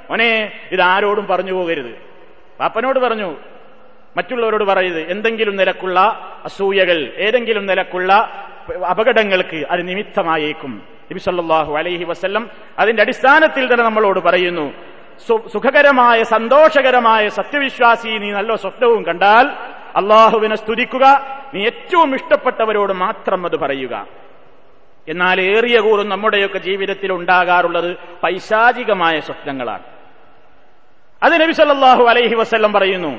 മോനെ 0.10 0.32
ഇത് 0.72 0.82
ആരോടും 0.82 1.26
പറഞ്ഞു 1.28 1.54
പോകരുത്. 1.54 1.94
പാപ്പനോട് 2.60 3.00
പറഞ്ഞു 3.00 3.30
മറ്റുള്ളവരോട് 4.18 4.64
പറയരുത്. 4.64 5.02
എന്തെങ്കിലും 5.14 5.56
നിലക്കുള്ള 5.56 6.00
അസൂയകൾ 6.46 7.00
ഏതെങ്കിലും 7.26 7.66
നിലക്കുള്ള 7.66 8.12
അപകടങ്ങൾക്ക് 8.92 9.60
അത് 9.72 9.82
നിമിത്തമായേക്കും. 9.90 10.72
നബി 11.12 11.20
സല്ലല്ലാഹു 11.20 11.74
അലൈഹി 11.80 12.04
വസല്ലം 12.04 12.44
അതിന്റെ 12.80 13.02
അടിസ്ഥാനത്തിൽ 13.02 13.74
തന്നെ 13.74 13.84
നമ്മളോട് 13.86 14.20
പറയുന്നു 14.20 14.66
സുഖകരമായ 15.54 16.24
സന്തോഷകരമായ 16.24 17.24
സത്യവിശ്വാസി 17.40 18.12
നീ 18.24 18.30
നല്ല 18.32 18.56
സ്വപ്നവും 18.64 19.02
കണ്ടാൽ 19.06 19.46
അള്ളാഹുവിനെ 20.00 20.56
സ്തുതിക്കുക. 20.56 21.06
നീ 21.54 21.60
ഏറ്റവും 21.66 22.10
ഇഷ്ടപ്പെട്ടവരോട് 22.16 22.94
മാത്രം 22.94 23.46
അത് 23.46 23.58
പറയുക. 23.64 23.96
എന്നാൽ 25.08 25.42
ഏറിയ 25.42 25.80
കൂറും 25.80 26.10
നമ്മുടെയൊക്കെ 26.10 26.58
ജീവിതത്തിൽ 26.58 27.12
ഉണ്ടാകാറുള്ളത് 27.12 27.98
പൈശാചികമായ 28.24 29.20
സ്വപ്നങ്ങളാണ്. 29.20 29.84
അത് 31.24 31.42
നബി 31.42 31.52
സല്ലാഹു 31.52 32.04
അലൈഹി 32.04 32.36
വസ്ല്ലം 32.36 32.74
പറയുന്നു 32.74 33.14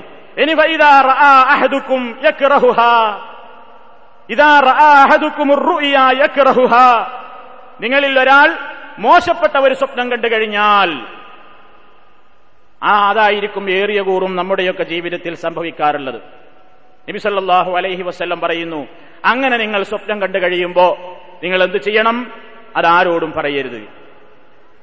നിങ്ങളിൽ 7.81 8.19
ഒരാൾ 8.21 8.49
മോശപ്പെട്ട 8.99 9.57
ഒരു 9.57 9.75
സ്വപ്നം 9.75 10.11
കണ്ടു 10.11 10.29
കഴിഞ്ഞാൽ 10.29 10.91
ആ 12.83 13.09
അതായിരിക്കും 13.11 13.71
ഏറിയ 13.71 14.01
കൂറും 14.01 14.37
നമ്മുടെയൊക്കെ 14.37 14.83
ജീവിതത്തിൽ 14.83 15.35
സംഭവിക്കാറുള്ളത്. 15.35 16.21
നബിസല്ലാഹു 17.09 17.71
അലൈഹി 17.77 18.03
വസ്ല്ലം 18.03 18.41
പറയുന്നു 18.41 18.87
അങ്ങനെ 19.25 19.57
നിങ്ങൾ 19.57 19.83
സ്വപ്നം 19.83 20.21
കണ്ടു 20.21 20.39
കഴിയുമ്പോൾ 20.39 20.93
നിങ്ങൾ 21.43 21.65
എന്ത് 21.65 21.77
ചെയ്യണം? 21.77 22.33
അതാരോടും 22.77 23.33
പറയരുത്. 23.33 23.83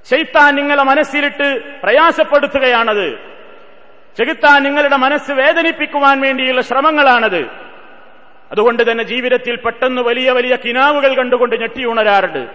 ശൈത്താൻ 0.10 0.56
നിങ്ങളെ 0.56 0.84
മനസ്സിലിട്ട് 0.84 1.62
പ്രയാസപ്പെടുത്തുകയാണത്. 1.84 3.36
ചെകുത്താൻ 4.18 4.64
നിങ്ങളുടെ 4.64 4.96
മനസ്സ് 4.96 5.32
വേദനിപ്പിക്കുവാൻ 5.32 6.22
വേണ്ടിയുള്ള 6.22 6.62
ശ്രമങ്ങളാണത്. 6.62 7.46
അതുകൊണ്ട് 8.52 8.92
തന്നെ 8.92 9.04
ജീവിതത്തിൽ 9.04 9.56
പെട്ടെന്ന് 9.56 10.02
വലിയ 10.02 10.32
വലിയ 10.32 10.58
കിനാവുകൾ 10.66 11.14
കണ്ടുകൊണ്ട് 11.14 11.62
ഞെട്ടിയുണരാറുണ്ട് 11.62 12.48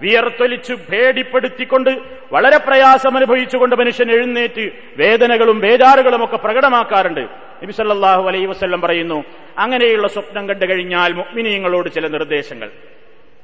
വിയർത്തൊലിച്ചു 0.00 0.78
ഭേടിപ്പെടുത്തിക്കൊണ്ട് 0.90 1.90
വളരെ 2.32 2.58
പ്രയാസം 2.58 3.16
അനുഭവിച്ചുകൊണ്ട് 3.16 3.76
മനുഷ്യൻ 3.76 4.10
എഴുന്നേറ്റ് 4.10 4.70
വേദനകളും 4.96 5.60
ബേജാറുകളും 5.60 6.24
ഒക്കെ 6.24 6.36
പ്രകടമാക്കാറുണ്ട്. 6.36 7.20
നബി 7.62 7.72
സല്ലല്ലാഹു 7.72 8.28
അലൈഹി 8.28 8.46
വസല്ലം 8.46 8.80
പറയുന്നു 8.80 9.24
അങ്ങനെയുള്ള 9.58 10.08
സ്വപ്നം 10.08 10.48
കണ്ടു 10.48 10.66
കഴിഞ്ഞാൽ 10.66 11.12
മുഅ്മിനീങ്ങളോട് 11.12 11.88
ചില 11.88 12.06
നിർദ്ദേശങ്ങൾ. 12.08 12.70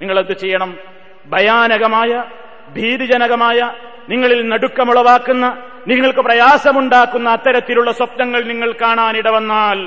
നിങ്ങൾ 0.00 0.20
എന്ത് 0.20 0.32
ചെയ്യണം? 0.32 0.78
ഭയാനകമായ 1.26 2.24
ഭീതിജനകമായ 2.68 3.72
നിങ്ങളിൽ 4.08 4.48
നടുക്കമുളവാക്കുന്ന 4.48 5.62
നിങ്ങൾക്ക് 5.88 6.18
പ്രയാസമുണ്ടാക്കുന്ന 6.18 7.30
അത്തരത്തിലുള്ള 7.30 7.92
സ്വപ്നങ്ങൾ 7.92 8.42
നിങ്ങൾ 8.42 8.72
കാണാനിടവന്നാൽ 8.72 9.78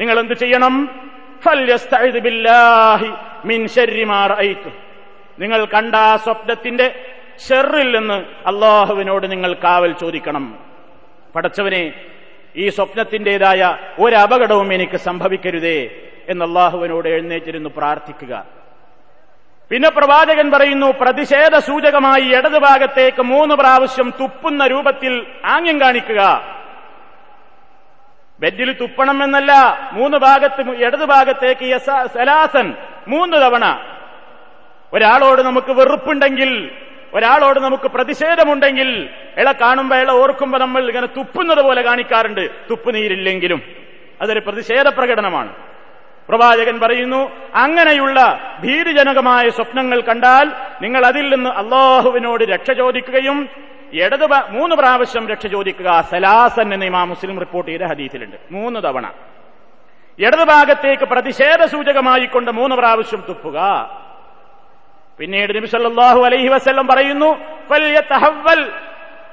നിങ്ങൾ 0.00 0.20
എന്ത് 0.20 0.34
ചെയ്യണം 0.34 0.88
മിൻ 3.44 3.66
നിങ്ങൾ 5.38 5.64
കണ്ട 5.64 5.94
ആ 5.94 6.16
സ്വപ്നത്തിന്റെ 6.16 7.04
ഷെറിൽ 7.48 7.98
നിന്ന് 7.98 8.14
അള്ളാഹുവിനോട് 8.14 9.30
നിങ്ങൾ 9.30 9.54
കാവൽ 9.54 9.92
ചോദിക്കണം. 9.92 10.58
പടച്ചവനെ 11.34 11.92
ഈ 12.56 12.68
സ്വപ്നത്തിന്റേതായ 12.68 13.76
ഒരു 13.98 14.16
അപകടവും 14.16 14.72
എനിക്ക് 14.72 14.96
സംഭവിക്കരുതേ 14.96 15.90
എന്ന് 16.28 16.44
അള്ളാഹുവിനോട് 16.44 17.08
എഴുന്നേറ്റിരുന്നു 17.08 17.70
പ്രാർത്ഥിക്കുക. 17.76 18.61
പിന്നെ 19.72 19.90
പ്രവാചകൻ 19.90 20.50
പറയുന്നു 20.50 20.86
പ്രതിഷേധ 21.00 21.58
സൂചകമായി 21.58 22.22
ഇടതുഭാഗത്തേക്ക് 22.22 23.22
മൂന്ന് 23.22 23.54
പ്രാവശ്യം 23.54 24.12
തുപ്പുന്ന 24.20 24.66
രൂപത്തിൽ 24.66 25.26
ആംഗ്യം 25.44 25.80
കാണിക്കുക. 25.80 26.20
ബെഡിൽ 28.40 28.72
തുപ്പണം 28.72 29.24
എന്നല്ല 29.24 29.52
മൂന്ന് 29.92 30.18
ഭാഗത്ത് 30.18 30.70
ഇടതു 30.70 31.04
ഭാഗത്തേക്ക് 31.04 31.78
സലാസൻ 31.78 32.74
മൂന്ന് 33.08 33.36
തവണ. 33.36 33.80
ഒരാളോട് 34.92 35.42
നമുക്ക് 35.42 35.72
വെറുപ്പുണ്ടെങ്കിൽ 35.72 36.70
ഒരാളോട് 37.14 37.60
നമുക്ക് 37.60 37.88
പ്രതിഷേധമുണ്ടെങ്കിൽ 37.88 39.08
ഇള 39.36 39.52
കാണുമ്പോ 39.52 39.96
ഇള 39.96 40.10
ഓർക്കുമ്പോ 40.10 40.58
നമ്മൾ 40.58 40.88
ഇങ്ങനെ 40.88 41.06
തുപ്പുന്നത് 41.06 41.62
പോലെ 41.62 41.82
കാണിക്കാറുണ്ട്. 41.82 42.50
തുപ്പുനീരില്ലെങ്കിലും. 42.70 43.62
അതൊരു 44.20 44.40
പ്രതിഷേധ 44.40 44.88
പ്രകടനമാണ്. 44.88 45.71
പ്രവാചകൻ 46.28 46.80
പറയുന്നു 46.80 47.30
അങ്ങനെയുള്ള 47.54 48.40
ഭീതിജനകമായ 48.60 49.48
സ്വപ്നങ്ങൾ 49.48 50.00
കണ്ടാൽ 50.00 50.50
നിങ്ങൾ 50.82 51.06
അതിൽ 51.06 51.34
നിന്ന് 51.34 51.50
അള്ളാഹുവിനോട് 51.50 52.44
രക്ഷ 52.44 52.70
ചോദിക്കുകയും 52.70 53.48
ഇടത് 53.92 54.26
മൂന്ന് 54.50 54.76
പ്രാവശ്യം 54.76 55.28
രക്ഷ 55.28 55.46
ചോദിക്കുക. 55.46 56.04
സലാസൻ 56.10 56.74
എന്ന 56.74 56.84
ഇമാ 56.84 57.04
മുസ്ലിം 57.04 57.38
റിപ്പോർട്ട് 57.38 57.70
ചെയ്ത 57.70 57.82
ഹദീസിലുണ്ട്. 57.82 58.36
മൂന്ന് 58.50 58.80
തവണ. 58.80 59.10
ഇടതുഭാഗത്തേക്ക് 60.18 61.02
പ്രതിഷേധ 61.02 61.64
സൂചകമായി 61.64 62.26
കൊണ്ട് 62.26 62.50
മൂന്ന് 62.50 62.76
പ്രാവശ്യം 62.76 63.24
തുപ്പുക. 63.28 63.58
പിന്നീട് 65.18 65.66
സല്ലല്ലാഹു 65.66 66.20
അലൈഹി 66.22 66.48
വസല്ലം 66.48 66.86
പറയുന്നു 66.86 67.38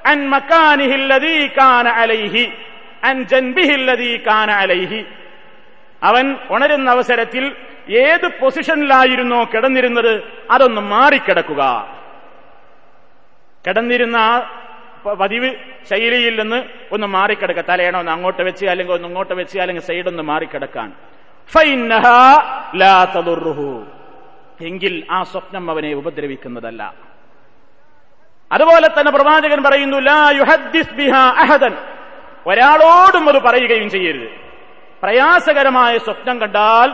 അൻ 0.06 0.30
മക്കാനിഹില്ലതീ 0.30 1.48
കാന 1.48 1.88
അലൈഹി 1.88 2.52
അൻ 3.04 3.24
ജൻബിഹി 3.24 3.74
അല്ലദീ 3.74 4.18
കാന 4.18 4.52
അലൈഹി. 4.52 5.06
അവൻ 6.04 6.36
ഉണരുന്ന 6.50 6.90
അവസരത്തിൽ 6.90 7.56
ഏത് 7.90 8.28
പൊസിഷനിലായിരുന്നോ 8.28 9.44
കിടന്നിരുന്നത് 9.44 10.24
അതൊന്ന് 10.52 10.82
മാറിക്കിടക്കുക. 10.82 11.88
കിടന്നിരുന്ന 13.68 14.18
ആ 14.18 14.60
പതിവ് 15.06 15.56
ശൈലിയിൽ 15.90 16.42
നിന്ന് 16.42 16.64
ഒന്ന് 16.92 17.08
മാറിക്കിടക്കുക. 17.08 17.64
തലയണ 17.70 17.98
ഒന്ന് 17.98 18.12
അങ്ങോട്ട് 18.12 18.42
വെച്ച് 18.42 18.66
അല്ലെങ്കിൽ 18.66 18.94
ഒന്ന് 18.94 19.08
ഇങ്ങോട്ട് 19.08 19.34
വെച്ച് 19.34 19.60
അല്ലെങ്കിൽ 19.60 19.84
സൈഡ് 19.84 20.08
ഒന്ന് 20.08 20.24
മാറിക്കിടക്കാൻ. 20.24 20.94
എങ്കിൽ 24.62 25.08
ആ 25.12 25.24
സ്വപ്നം 25.24 25.72
അവനെ 25.72 25.94
ഉപദ്രവിക്കുന്നതല്ല. 25.94 26.94
അതുപോലെ 28.52 28.88
തന്നെ 28.88 29.12
പ്രവാചകൻ 29.12 29.64
പറയുന്നു 29.64 29.98
ലാ 29.98 30.32
യുഹദ്ദിസ് 30.36 30.94
ബിഹാ 30.94 31.36
അഹദൻ. 31.38 31.78
ഒരാളോടും 32.48 33.30
അത് 33.30 33.42
പറയുകയും 33.42 33.90
ചെയ്യരുത്. 33.90 34.49
പ്രയാസകരമായ 35.04 35.98
സ്വപ്നം 35.98 36.42
കണ്ടാൽ 36.42 36.92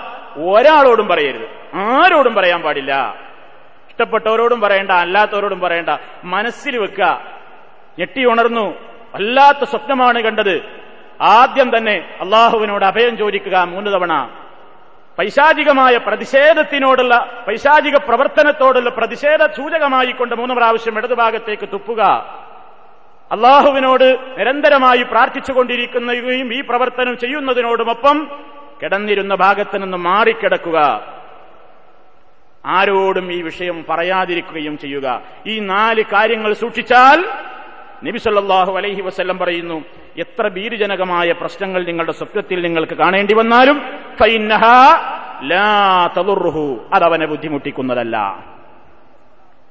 ഒരാളോടും 0.50 1.08
പറയരുത്. 1.08 1.76
ആരോടും 1.76 2.36
പറയാൻ 2.36 2.62
പാടില്ല. 2.62 3.16
ഇഷ്ടപ്പെട്ടവരോടും 3.90 4.62
പറയണ്ട 4.62 4.92
അല്ലാത്തവരോടും 4.92 5.60
പറയണ്ട. 5.60 5.98
മനസ്സിൽ 6.24 6.78
വെക്കുക. 6.78 7.22
ഞെട്ടി 8.00 8.26
ഉണർന്നു. 8.26 8.74
വല്ലാത്ത 9.16 9.64
സ്വപ്നമാണ് 9.64 10.22
കണ്ടത്. 10.22 10.62
ആദ്യം 11.22 11.78
തന്നെ 11.78 12.18
അള്ളാഹുവിനോട് 12.22 12.86
അഭയം 12.86 13.18
ചോദിക്കുക 13.18 13.64
മൂന്ന് 13.64 13.92
തവണ. 13.92 14.30
പൈശാചികമായ 15.20 15.98
പ്രതിഷേധത്തിനോടുള്ള 15.98 17.44
പൈശാചിക 17.48 17.98
പ്രവർത്തനത്തോടുള്ള 17.98 18.90
പ്രതിഷേധ 18.90 19.46
സൂചകമായിക്കൊണ്ട് 19.46 20.36
മൂന്ന് 20.36 20.56
പ്രാവശ്യം 20.56 20.98
ഇടതുഭാഗത്തേക്ക് 20.98 21.70
തുപ്പുക. 21.74 22.02
അള്ളാഹുവിനോട് 23.32 24.20
നിരന്തരമായി 24.38 25.04
പ്രാർത്ഥിച്ചുകൊണ്ടിരിക്കുന്നതും 25.04 26.54
ഈ 26.54 26.62
പ്രവർത്തനം 26.62 27.18
ചെയ്യുന്നതിനോടുമൊപ്പം 27.18 28.32
കിടന്നിരുന്ന 28.84 29.36
ഭാഗത്ത് 29.36 29.82
നിന്ന് 29.84 29.98
മാറിക്കിടക്കുക. 29.98 30.78
ആരോടും 32.66 33.32
ഈ 33.32 33.42
വിഷയം 33.42 33.86
പറയാതിരിക്കുകയും 33.90 34.78
ചെയ്യുക. 34.78 35.22
ഈ 35.48 35.60
നാല് 35.60 36.04
കാര്യങ്ങൾ 36.14 36.54
സൂക്ഷിച്ചാൽ 36.54 37.26
നബി 38.04 38.18
സല്ലല്ലാഹു 38.18 38.78
അലൈഹി 38.78 39.02
വസല്ലം 39.02 39.38
പറയുന്നു 39.38 39.84
എത്ര 40.18 40.48
ഭീരുജനകമായ 40.48 41.32
പ്രശ്നങ്ങൾ 41.32 41.86
നിങ്ങളുടെ 41.86 42.12
സ്വപ്നത്തിൽ 42.12 42.62
നിങ്ങൾക്ക് 42.62 42.94
കാണേണ്ടി 42.94 43.34
വന്നാലും 43.34 43.82
അതവനെ 46.94 47.26
ബുദ്ധിമുട്ടിക്കുന്നതല്ല. 47.26 48.44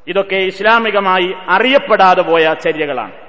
ഇതൊക്കെ 0.09 0.37
ഇസ്ലാമികമായി 0.37 1.35
അറിയപ്പെടാതെ 1.49 2.23
പോയ 2.23 2.55
ചര്യകളാണ്. 2.65 3.24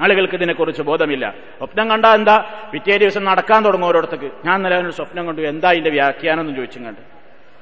ആളുകൾക്ക് 0.00 0.34
ഇതിനെക്കുറിച്ച് 0.34 0.82
ബോധമില്ല. 0.82 1.34
സ്വപ്നം 1.58 1.90
കണ്ടാൽ 1.90 2.14
എന്താ? 2.14 2.44
പിറ്റേ 2.72 2.96
ദിവസം 2.96 3.24
നടക്കാൻ 3.24 3.64
തുടങ്ങും 3.64 3.88
ഓരോരുത്തർക്ക്. 3.88 4.30
ഞാൻ 4.44 4.62
നില 4.62 4.74
ഒരു 4.76 4.90
സ്വപ്നം 4.90 5.26
കണ്ടു. 5.26 5.42
എന്താ 5.42 5.70
ഇതിന്റെ 5.70 5.90
വ്യാഖ്യാനം 5.90 6.40
എന്ന് 6.40 6.54
ചോദിച്ചും 6.56 6.84
കണ്ട് 6.84 7.00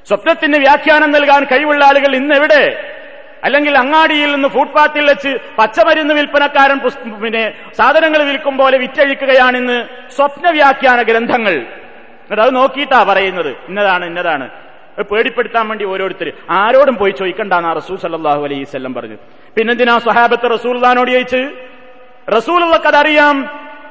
സ്വപ്നത്തിന് 0.09 0.59
വ്യാഖ്യാനം 0.59 1.11
നൽകാൻ 1.11 1.45
കഴിവുള്ള 1.45 1.85
ആളുകൾ 1.85 2.17
ഇന്ന് 2.17 2.35
എവിടെ? 2.35 2.95
അല്ലെങ്കിൽ 3.45 3.79
അങ്ങാടിയിൽ 3.79 4.33
നിന്ന് 4.33 4.49
ഫുട്പാത്തിൽ 4.49 5.05
വെച്ച് 5.07 5.39
പച്ചമരുന്ന് 5.59 6.15
വിൽപ്പനക്കാരൻ 6.15 6.79
പിന്നെ 7.23 7.55
സാധനങ്ങൾ 7.79 8.23
വിൽക്കും 8.23 8.57
പോലെ 8.57 8.79
വിറ്റഴിക്കുകയാണ് 8.79 9.57
ഇന്ന് 9.57 9.87
സ്വപ്ന 10.17 10.51
വ്യാഖ്യാന 10.51 11.03
ഗ്രന്ഥങ്ങൾ. 11.03 11.55
എന്നിട്ട് 11.55 12.43
അത് 12.43 12.57
നോക്കിയിട്ടാ 12.57 13.03
പറയുന്നത്. 13.03 13.51
ഇന്നതാണ് 13.69 14.05
ഇന്നതാണ്. 14.05 14.51
പേടിപ്പെടുത്താൻ 15.03 15.69
വേണ്ടി 15.69 15.85
ഓരോരുത്തർ 15.85 16.33
ആരോടും 16.51 16.97
പോയി 16.97 17.13
ചോദിക്കണ്ടെന്നാ 17.13 17.73
റസൂൽ 17.73 17.97
സല്ലാഹു 17.99 18.45
അലൈസ് 18.45 18.69
വസല്ലം 18.71 18.95
പറഞ്ഞു 18.95 19.17
പിന്നെന്തിനാ 19.57 19.99
സ്വഹാബത്ത് 19.99 20.51
റസൂൽദാനോട് 20.51 21.11
ചോദിച്ച് 21.11 21.41
റസൂലുള്ളക്ക് 22.33 22.87
അതറിയാം. 22.87 23.37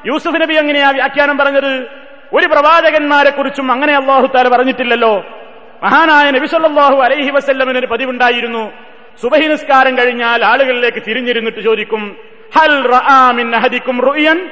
യൂസുഫ് 0.06 0.42
നബി 0.42 0.54
എങ്ങനെയാ 0.54 0.92
വ്യാഖ്യാനം 0.92 1.38
പറഞ്ഞത്? 1.38 1.88
ഒരു 2.34 2.48
പ്രവാചകന്മാരെ 2.48 3.30
കുറിച്ചും 3.30 3.72
അങ്ങനെ 3.72 3.94
അള്ളാഹു 3.96 4.26
താല 4.26 4.48
പറഞ്ഞിട്ടില്ലല്ലോ. 4.50 5.24
മഹാനായ 5.84 6.32
നബി 6.32 6.46
സല്ലല്ലാഹു 6.46 6.98
അലൈഹി 7.02 7.32
ഒരു 7.80 7.86
പതിവുണ്ടായിരുന്നു. 7.86 8.72
സുബഹി 9.22 9.48
നിസ്കാരം 9.48 9.98
കഴിഞ്ഞാൽ 9.98 10.46
ആളുകളിലേക്ക് 10.46 11.02
തിരിഞ്ഞിരുന്നിട്ട് 11.08 11.60
ചോദിക്കും 11.60 12.18
ഹൽ 12.56 12.74
റുയൻ 14.00 14.50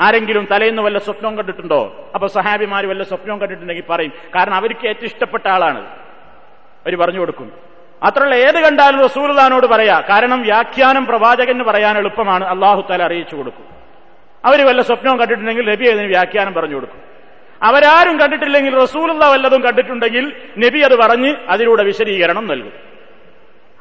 ആരെങ്കിലും 0.00 0.48
തലേന്ന് 0.50 0.82
വല്ല 0.82 0.98
സ്വപ്നം 0.98 1.36
കണ്ടിട്ടുണ്ടോ? 1.36 2.10
അപ്പൊ 2.14 2.26
സഹാബിമാര് 2.26 2.84
വല്ല 2.84 3.02
സ്വപ്നവും 3.02 3.40
കണ്ടിട്ടുണ്ടെങ്കിൽ 3.40 3.82
പറയും 3.90 4.12
കാരണം 4.34 4.54
അവർക്ക് 4.54 4.86
ഏറ്റവും 4.86 5.06
ഇഷ്ടപ്പെട്ട 5.06 5.48
ആളാണ്. 5.48 5.80
അവർ 6.82 6.96
പറഞ്ഞു 6.96 7.20
കൊടുക്കും. 7.20 7.50
മാത്രമല്ല 8.02 8.34
ഏത് 8.34 8.60
കണ്ടാലും 8.60 9.02
റസൂൽദാനോട് 9.02 9.66
പറയാ. 9.66 10.02
കാരണം 10.10 10.42
വ്യാഖ്യാനം 10.42 11.06
പ്രവാചകന് 11.06 11.62
പറയാൻ 11.62 11.98
എളുപ്പമാണ്. 11.98 12.44
അള്ളാഹു 12.44 12.86
താല 12.90 13.02
അറിയിച്ചു 13.02 13.36
കൊടുക്കും. 13.36 13.64
അവർ 14.44 14.66
വല്ല 14.66 14.82
സ്വപ്നവും 14.82 15.18
കണ്ടിട്ടുണ്ടെങ്കിൽ 15.18 15.70
നബി 15.70 15.84
അതിന് 15.84 16.06
വ്യാഖ്യാനം 16.06 16.54
പറഞ്ഞു 16.54 16.74
കൊടുക്കും. 16.74 17.00
അവരാരും 17.62 18.20
കണ്ടിട്ടില്ലെങ്കിൽ 18.20 18.80
റസൂലുള്ള 18.80 19.28
വല്ലതും 19.28 19.62
കണ്ടിട്ടുണ്ടെങ്കിൽ 19.62 20.32
നബി 20.58 20.78
അത് 20.78 20.96
പറഞ്ഞ് 20.96 21.34
അതിലൂടെ 21.48 21.82
വിശദീകരണം 21.82 22.46
നൽകും. 22.46 22.72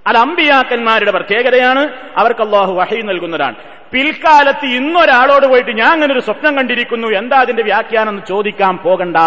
അത് 0.07 0.17
അമ്പിയാക്കന്മാരുടെ 0.17 1.11
പ്രത്യേകതയാണ് 1.11 1.89
അവർക്ക് 2.17 2.41
അള്ളാഹു 2.41 2.73
വഹി 2.73 3.01
നൽകുന്നതാണ്. 3.01 3.55
പിൽക്കാലത്ത് 3.91 4.65
ഇന്നൊരാളോട് 4.65 5.47
പോയിട്ട് 5.47 5.71
ഞാൻ 5.71 5.91
അങ്ങനെ 5.91 6.13
ഒരു 6.13 6.19
സ്വപ്നം 6.19 6.57
കണ്ടിരിക്കുന്നു 6.57 7.07
എന്താ 7.07 7.39
അതിന്റെ 7.39 7.63
വ്യാഖ്യാനം 7.63 8.09
എന്ന് 8.09 8.21
ചോദിക്കാൻ 8.25 8.77
പോകണ്ട. 8.77 9.17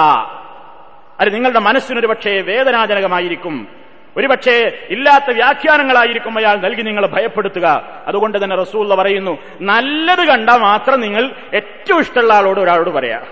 അത് 1.20 1.34
നിങ്ങളുടെ 1.34 1.58
മനസ്സിനൊരു 1.58 2.06
പക്ഷേ 2.06 2.40
വേദനാജനകമായിരിക്കും. 2.40 3.83
ഒരുപക്ഷേ 4.16 4.86
ഇല്ലാത്ത 4.90 5.34
വ്യാഖ്യാനങ്ങളായിരിക്കും 5.34 6.38
അയാൾ 6.38 6.56
നൽകി 6.56 6.82
നിങ്ങളെ 6.82 7.08
ഭയപ്പെടുത്തുക. 7.08 7.66
അതുകൊണ്ട് 8.06 8.44
തന്നെ 8.44 8.56
റസൂള്ള 8.56 8.94
പറയുന്നു 8.94 9.38
നല്ലത് 9.60 10.24
കണ്ടാൽ 10.26 10.58
മാത്രം 10.58 11.00
നിങ്ങൾ 11.00 11.30
ഏറ്റവും 11.54 12.00
ഇഷ്ടമുള്ള 12.00 12.34
ആളോട് 12.34 12.60
ഒരാളോട് 12.60 12.90
പറയാ. 12.90 13.22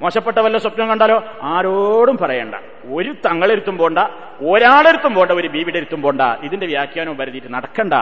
മോശപ്പെട്ട 0.00 0.38
വല്ല 0.38 0.58
സ്വപ്നം 0.58 0.88
കണ്ടാലോ? 0.88 1.24
ആരോടും 1.42 2.16
പറയണ്ട. 2.16 2.54
ഒരു 2.92 3.14
തങ്ങളെരുത്തും 3.26 3.76
പോണ്ട 3.78 3.98
ഒരാളെടുത്തും 4.40 5.14
പോണ്ട 5.14 5.32
ഒരു 5.32 5.48
ബീവിയുടെ 5.48 5.76
എടുത്തും 5.76 6.02
പോണ്ട. 6.02 6.20
ഇതിന്റെ 6.20 6.66
വ്യാഖ്യാനവും 6.66 7.16
വരുത്തിയിട്ട് 7.16 7.54
നടക്കണ്ട. 7.54 7.94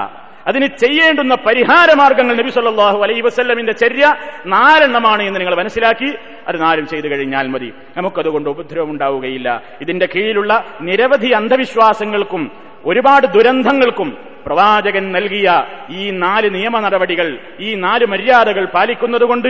അതിന് 0.47 0.67
ചെയ്യേണ്ടുന്ന 0.67 1.35
പരിഹാര 1.35 1.91
മാർഗങ്ങൾ 1.95 2.35
നബി 2.37 2.51
സല്ലാഹു 2.51 2.99
അലൈ 2.99 3.21
വസല്ലമിന്റെ 3.21 3.73
ചര്യ 3.73 4.05
നാലെണ്ണമാണ് 4.47 5.23
എന്ന് 5.23 5.41
നിങ്ങൾ 5.41 5.55
മനസ്സിലാക്കി 5.55 6.11
അത് 6.49 6.63
നാലും 6.63 6.87
ചെയ്തു 6.87 7.07
കഴിഞ്ഞാൽ 7.07 7.47
മതി. 7.47 7.73
നമുക്കതുകൊണ്ട് 7.97 8.49
ഉപദ്രവം 8.51 8.91
ഉണ്ടാവുകയില്ല 8.91 9.63
ഇതിന്റെ 9.81 10.07
കീഴിലുള്ള 10.07 10.65
നിരവധി 10.81 11.31
അന്ധവിശ്വാസങ്ങൾക്കും 11.33 12.51
ഒരുപാട് 12.85 13.27
ദുരന്തങ്ങൾക്കും 13.27 14.19
പ്രവാചകൻ 14.47 15.13
നൽകിയ 15.13 15.49
ഈ 15.91 16.11
നാല് 16.11 16.55
നിയമ 16.55 16.81
നടപടികൾ 16.81 17.39
ഈ 17.61 17.75
നാല് 17.75 18.07
മര്യാദകൾ 18.07 18.65
പാലിക്കുന്നതുകൊണ്ട് 18.65 19.49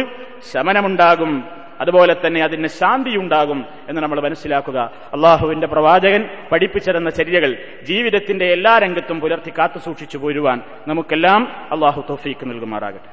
ശമനമുണ്ടാകും. 0.53 1.60
അതുപോലെ 1.82 2.14
തന്നെ 2.16 2.42
അതിന് 2.46 2.70
ശാന്തിയുണ്ടാകും 2.80 3.60
എന്ന് 3.90 4.02
നമ്മൾ 4.04 4.20
മനസ്സിലാക്കുക 4.26 4.80
അള്ളാഹുവിന്റെ 5.18 5.68
പ്രവാചകൻ 5.74 6.22
പഠിപ്പിച്ചിരുന്ന 6.52 7.12
ചര്യകൾ 7.20 7.52
ജീവിതത്തിന്റെ 7.90 8.48
എല്ലാ 8.56 8.74
രംഗത്തും 8.86 9.20
പുലർത്തി 9.24 9.54
കാത്തു 9.58 9.82
സൂക്ഷിച്ചു 9.88 10.18
പോരുവാൻ 10.18 10.60
നമുക്കെല്ലാം 10.88 11.44
അള്ളാഹു 11.76 12.02
തോഫീക്ക് 12.10 12.48
നൽകുമാറാകട്ടെ 12.52 13.12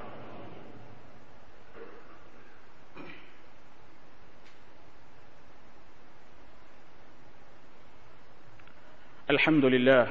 الحمد 9.28 9.64
لله 9.66 10.06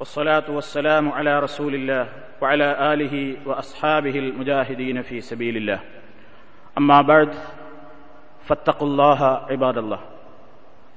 والصلاة 0.00 0.44
والسلام 0.48 1.08
على 1.10 1.40
رسول 1.40 1.74
الله 1.74 2.06
وعلى 2.42 2.92
آله 2.92 3.14
وأصحابه 3.46 4.18
المجاهدين 4.18 5.02
في 5.02 5.20
سبيل 5.22 5.56
الله 5.56 5.80
أما 6.76 7.02
بعد 7.02 7.30
ഫത്തഖുല്ലാഹ 8.47 9.51
ഇബാദല്ല 9.51 9.95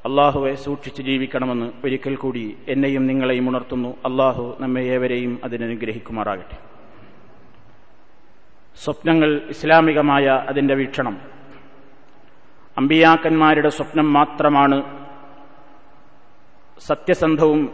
അള്ളാഹുവെ 0.06 0.54
സൂക്ഷിച്ച് 0.54 1.02
ജീവിക്കണമെന്ന് 1.02 1.72
ഒരിക്കൽ 1.84 2.16
കൂടി 2.16 2.58
എന്നെയും 2.68 3.06
നിങ്ങളെയും 3.06 3.48
ഉണർത്തുന്നു. 3.48 3.88
അള്ളാഹു 3.88 4.56
നമ്മെ 4.60 4.80
ഏവരെയും 4.80 5.40
അതിനനുഗ്രഹിക്കുമാറാകട്ടെ 5.44 6.56
സ്വപ്നങ്ങൾ 8.84 9.40
ഇസ്ലാമികമായ 9.48 10.24
അതിന്റെ 10.24 10.74
വീക്ഷണം. 10.74 11.20
അമ്പിയാക്കന്മാരുടെ 12.78 13.68
സ്വപ്നം 13.68 14.12
മാത്രമാണ് 14.12 14.82
സത്യസന്ധവും 16.78 17.70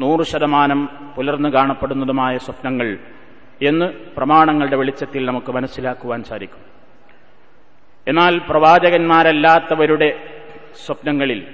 നൂറ് 0.00 0.22
ശതമാനം 0.22 0.88
പുലർന്നു 1.16 1.48
കാണപ്പെടുന്നതുമായ 1.48 2.38
സ്വപ്നങ്ങൾ 2.38 2.98
എന്ന് 3.62 3.86
പ്രമാണങ്ങളുടെ 4.16 4.76
വെളിച്ചത്തിൽ 4.76 5.26
നമുക്ക് 5.26 5.52
മനസ്സിലാക്കുവാൻ 5.52 6.22
സാധിക്കും. 6.22 6.67
എന്നാൽ 8.08 8.38
പ്രവാചകന്മാരല്ലാത്തവരുടെ 8.38 10.20
സ്വപ്നങ്ങളിൽ 10.86 11.46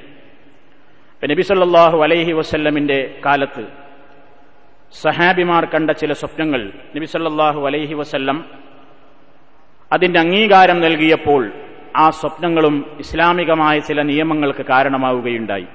നബി 1.24 1.26
നബിസല്ലാഹു 1.26 2.02
അലൈഹി 2.02 2.32
വസല്ലമിന്റെ 2.32 3.20
കാലത്ത് 3.26 3.66
സഹാബിമാർ 5.02 5.64
കണ്ട 5.64 5.90
ചില 5.90 6.12
സ്വപ്നങ്ങൾ 6.12 6.64
നബി 6.64 6.96
നബിസല്ലാഹു 6.96 7.66
അലൈഹി 7.66 7.94
വസല്ലം 7.94 8.44
അതിന്റെ 9.92 10.20
അംഗീകാരം 10.20 10.80
നൽകിയപ്പോൾ 10.80 11.52
ആ 11.96 12.10
സ്വപ്നങ്ങളും 12.10 12.96
ഇസ്ലാമികമായ 12.98 13.78
ചില 13.78 14.02
നിയമങ്ങൾക്ക് 14.02 14.66
കാരണമാവുകയുണ്ടായി. 14.66 15.66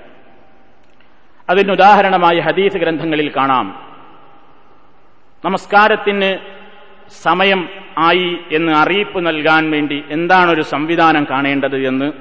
അതിന് 1.49 1.71
ഉദാഹരണമായി 1.71 2.39
ഹദീസ് 2.39 2.77
ഗ്രന്ഥങ്ങളിൽ 2.77 3.31
കാണാം. 3.37 3.89
നമസ്കാരത്തിന് 5.45 6.58
സമയം 7.23 7.69
ആയി 7.97 8.37
എന്ന് 8.51 8.71
അറിയിപ്പ് 8.71 9.27
നൽകാൻ 9.27 9.71
വേണ്ടി 9.71 10.03
എന്താണ് 10.09 10.51
ഒരു 10.51 10.61
സംവിധാനം 10.61 11.27
കാണേണ്ടത് 11.29 11.87
എന്ന് 11.87 12.11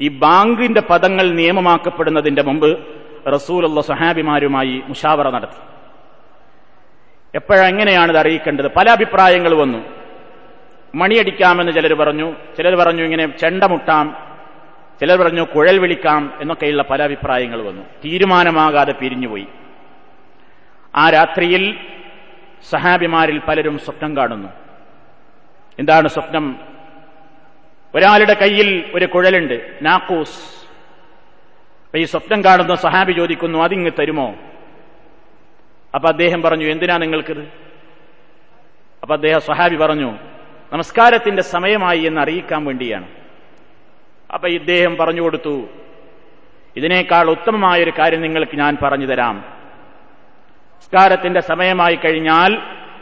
ഈ 0.00 0.08
ബാങ്കിന്റെ 0.08 0.80
പദങ്ങൾ 0.80 1.30
നിയമമാക്കപ്പെടുന്നതിന്റെ 1.30 2.42
മുമ്പ് 2.42 2.78
റസൂലുള്ള 3.34 3.80
സഹാബിമാരുമായി 3.80 4.82
മുഷാവറ 4.88 5.30
നടത്തി. 5.30 5.72
എപ്പോഴെങ്ങനെയാണ് 7.34 8.10
ഇത് 8.10 8.18
അറിയിക്കേണ്ടത്? 8.18 8.66
പല 8.66 8.90
അഭിപ്രായങ്ങൾ 8.90 9.54
വന്നു. 9.54 9.78
മണിയടിക്കാമെന്ന് 10.94 11.72
ചിലർ 11.72 11.94
പറഞ്ഞു. 11.94 12.32
ചിലർ 12.32 12.74
പറഞ്ഞു 12.74 13.02
ഇങ്ങനെ 13.02 13.38
ചെണ്ടമുട്ടാം. 13.38 14.16
ചിലർ 15.00 15.22
പറഞ്ഞു 15.22 15.42
കുഴൽ 15.42 15.78
വിളിക്കാം 15.78 16.32
എന്നൊക്കെയുള്ള 16.40 16.84
പല 16.90 17.02
അഭിപ്രായങ്ങൾ 17.02 17.62
വന്നു. 17.62 17.82
തീരുമാനമാകാതെ 18.04 18.92
പിരിഞ്ഞുപോയി. 18.92 19.46
ആ 20.96 21.10
രാത്രിയിൽ 21.10 21.76
സഹാബിമാരിൽ 22.70 23.38
പലരും 23.38 23.78
സ്വപ്നം 23.78 24.16
കാണുന്നു. 24.16 24.48
എന്താണ് 25.78 26.08
സ്വപ്നം? 26.08 26.60
ഒരാളുടെ 27.94 28.34
കയ്യിൽ 28.34 28.92
ഒരു 28.94 29.04
കുഴലുണ്ട് 29.04 29.78
നാക്കൂസ്. 29.82 30.62
ഈ 31.96 32.04
സ്വപ്നം 32.04 32.44
കാണുന്ന 32.44 32.74
സഹാബി 32.74 33.12
ചോദിക്കുന്നു 33.12 33.58
അതിങ്ങ് 33.58 33.90
തരുമോ? 33.98 34.34
അപ്പൊ 35.94 36.08
അദ്ദേഹം 36.08 36.42
പറഞ്ഞു 36.42 36.64
എന്തിനാ 36.64 36.96
നിങ്ങൾക്കിത്? 36.96 37.42
അപ്പൊ 39.02 39.14
അദ്ദേഹം 39.14 39.40
സഹാബി 39.40 39.76
പറഞ്ഞു 39.76 40.18
നമസ്കാരത്തിന്റെ 40.72 41.42
സമയമായി 41.42 41.98
എന്ന് 41.98 42.20
അറിയിക്കാൻ 42.20 42.64
വേണ്ടിയാണ്. 42.64 43.08
അപ്പൊ 44.34 44.48
ഇദ്ദേഹം 44.48 44.96
പറഞ്ഞു 44.96 45.22
കൊടുത്തു 45.22 45.68
ഇതിനേക്കാൾ 46.76 47.30
ഉത്തമമായ 47.30 47.82
ഒരു 47.82 47.92
കാര്യം 47.98 48.22
നിങ്ങൾക്ക് 48.22 48.56
ഞാൻ 48.56 48.76
പറഞ്ഞു 48.82 49.06
തരാം. 49.06 49.61
നമസ്കാരത്തിന്റെ 50.82 51.40
സമയമായി 51.40 51.94
കഴിഞ്ഞാൽ 51.94 52.54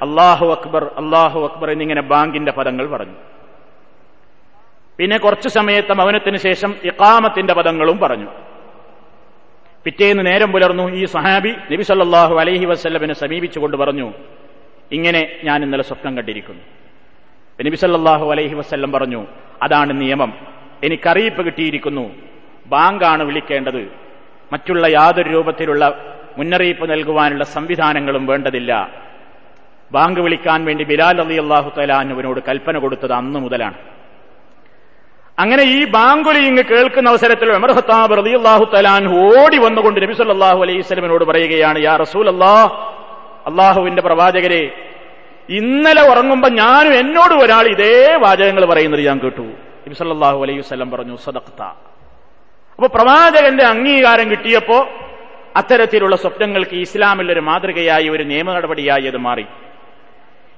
അള്ളാഹു 0.02 0.46
അക്ബർ 0.46 0.84
അള്ളാഹു 0.84 1.46
അക്ബർ 1.46 1.70
എന്നിങ്ങനെ 1.70 2.02
ബാങ്കിന്റെ 2.02 2.52
പദങ്ങൾ 2.52 2.86
പറഞ്ഞു. 2.86 3.14
പിന്നെ 4.98 5.18
കുറച്ചു 5.18 5.48
സമയത്തെ 5.48 5.94
മൗനത്തിന് 5.94 6.36
ശേഷം 6.36 6.74
ഇക്കാമത്തിന്റെ 6.84 7.54
പദങ്ങളും 7.54 7.98
പറഞ്ഞു. 7.98 8.26
പിറ്റേന്ന് 9.84 10.26
നേരം 10.26 10.52
പുലർന്നു 10.52 10.88
ഈ 10.92 11.04
സഹാബി 11.04 11.54
നബി 11.72 11.82
സല്ലാഹു 11.82 12.34
അലൈഹി 12.34 12.64
വസ്ല്ലമിനെ 12.64 13.14
സമീപിച്ചുകൊണ്ട് 13.14 13.76
പറഞ്ഞു 13.76 14.12
ഇങ്ങനെ 14.92 15.40
ഞാൻ 15.44 15.62
ഇന്നലെ 15.62 15.82
സ്വപ്നം 15.82 16.16
കണ്ടിരിക്കുന്നു. 16.16 16.62
നബി 17.64 17.76
സല്ലാഹു 17.76 18.30
അലൈഹി 18.30 18.54
വസ്ല്ലം 18.54 18.92
പറഞ്ഞു 18.92 19.26
അതാണ് 19.62 20.00
നിയമം. 20.00 20.32
എനിക്കറിയിപ്പ് 20.84 21.42
കിട്ടിയിരിക്കുന്നു. 21.42 22.14
ബാങ്കാണ് 22.66 23.22
വിളിക്കേണ്ടത്. 23.22 23.92
മറ്റുള്ള 24.52 24.86
യാതൊരു 24.86 25.28
രൂപത്തിലുള്ള 25.28 26.16
മുന്നറിയിപ്പ് 26.40 26.84
നൽകുവാനുള്ള 26.92 27.44
സംവിധാനങ്ങളും 27.54 28.24
വേണ്ടതില്ല. 28.30 28.72
ബാങ്ക് 29.94 30.20
വിളിക്കാൻ 30.24 30.60
വേണ്ടി 30.68 30.84
ബിലാൽ 30.90 31.16
അലി 31.24 31.36
അള്ളാഹു 31.44 31.68
തലാനുവിനോട് 31.78 32.40
കൽപ്പന 32.48 32.76
കൊടുത്തത് 32.82 33.14
അന്ന് 33.20 33.38
മുതലാണ്. 33.44 33.78
അങ്ങനെ 35.38 35.64
ഈ 35.76 35.78
ബാങ്കുലി 35.94 36.40
ഇങ്ങ് 36.50 36.64
കേൾക്കുന്ന 36.70 37.08
അവസരത്തിൽ 37.12 37.48
ഉമർ 37.58 37.70
ഹത്താബ് 37.78 38.14
റലി 38.20 38.32
അള്ളാഹു 38.40 38.64
തലാൻ 38.74 39.04
ഓടി 39.24 39.58
വന്നുകൊണ്ട് 39.64 39.98
നബി 40.04 40.14
സല്ലാഹു 40.18 40.60
അലൈഹി 40.64 40.82
സ്വലമിനോട് 40.88 41.24
പറയുകയാണ് 41.30 41.78
യാ 41.88 41.94
റസൂൽ 42.04 42.26
അള്ളാഹ് 42.34 42.70
അള്ളാഹുവിന്റെ 43.50 44.02
പ്രവാചകരെ 44.08 44.62
ഇന്നലെ 45.58 46.02
ഉറങ്ങുമ്പോ 46.10 46.48
ഞാനും 46.62 46.92
എന്നോട് 47.02 47.34
ഒരാൾ 47.44 47.64
ഇതേ 47.74 47.94
വാചകങ്ങൾ 48.24 48.64
പറയുന്നത് 48.72 49.02
ഞാൻ 49.08 49.18
കേട്ടു. 49.24 49.46
നബി 49.84 49.96
സല്ലാഹു 50.02 50.38
അലൈഹി 50.44 50.60
സ്വലം 50.70 50.90
പറഞ്ഞു 50.90 51.16
സദക്ത 51.26 51.60
അപ്പൊ 52.78 52.88
പ്രവാചകന്റെ 52.96 53.64
അംഗീകാരം 53.64 54.26
കിട്ടിയപ്പോ 54.30 54.78
അത്തരത്തിലുള്ള 55.56 56.16
സ്വപ്നങ്ങൾക്ക് 56.16 56.74
ഇസ്ലാമിൽ 56.74 57.32
ഒരു 57.32 57.40
മാതൃകയായി 57.40 58.08
ഒരു 58.08 58.22
നിയമ 58.22 58.52
നടപടിയായി 58.52 59.06
അത് 59.06 59.16
മാറി. 59.16 59.46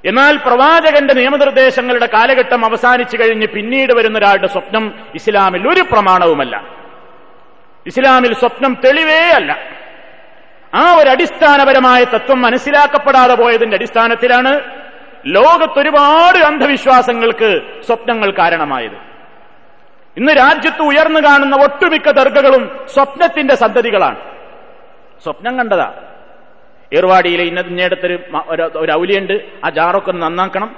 എന്നാൽ 0.04 0.36
പ്രവാചകന്റെ 0.36 1.14
നിയമനിർദ്ദേശങ്ങളുടെ 1.14 2.06
കാലഘട്ടം 2.06 2.64
അവസാനിച്ചു 2.64 3.16
കഴിഞ്ഞ് 3.16 3.46
പിന്നീട് 3.46 3.92
വരുന്ന 3.92 4.18
ഒരാളുടെ 4.18 4.46
സ്വപ്നം 4.46 4.94
ഇസ്ലാമിൽ 5.14 5.68
ഒരു 5.68 5.80
പ്രമാണവുമല്ല. 5.80 6.64
ഇസ്ലാമിൽ 7.86 8.34
സ്വപ്നം 8.34 8.76
തെളിവേ 8.84 9.30
അല്ല. 9.30 9.58
ആ 10.74 10.94
ഒരു 10.94 11.08
അടിസ്ഥാനപരമായ 11.08 12.04
തത്വം 12.04 12.42
മനസ്സിലാക്കപ്പെടാതെ 12.42 13.34
പോയതിന്റെ 13.34 13.76
അടിസ്ഥാനത്തിലാണ് 13.76 14.60
ലോകത്തൊരുപാട് 15.26 16.38
അന്ധവിശ്വാസങ്ങൾക്ക് 16.38 17.60
സ്വപ്നങ്ങൾ 17.86 18.30
കാരണമായത്. 18.30 19.12
ഇന്ന് 20.16 20.32
രാജ്യത്ത് 20.32 20.82
ഉയർന്നു 20.82 21.20
കാണുന്ന 21.20 21.56
ഒട്ടുമിക്ക 21.56 22.10
ദർഗകളും 22.10 22.70
സ്വപ്നത്തിന്റെ 22.94 23.54
സന്തതികളാണ്. 23.54 24.31
സ്വപ്നം 25.22 25.58
കണ്ടതാ. 25.58 25.92
ഏർവാടിയിലെ 26.92 27.44
ഇന്ന 27.44 27.60
ഇന്നയിടത്തൊരു 27.60 28.18
ഒരു- 28.46 28.92
ഔലിയുണ്ട്. 28.92 29.40
ആ 29.64 29.70
ജാറൊക്കെ 29.70 30.10
ഒന്ന് 30.10 30.22
നന്നാക്കണം. 30.22 30.76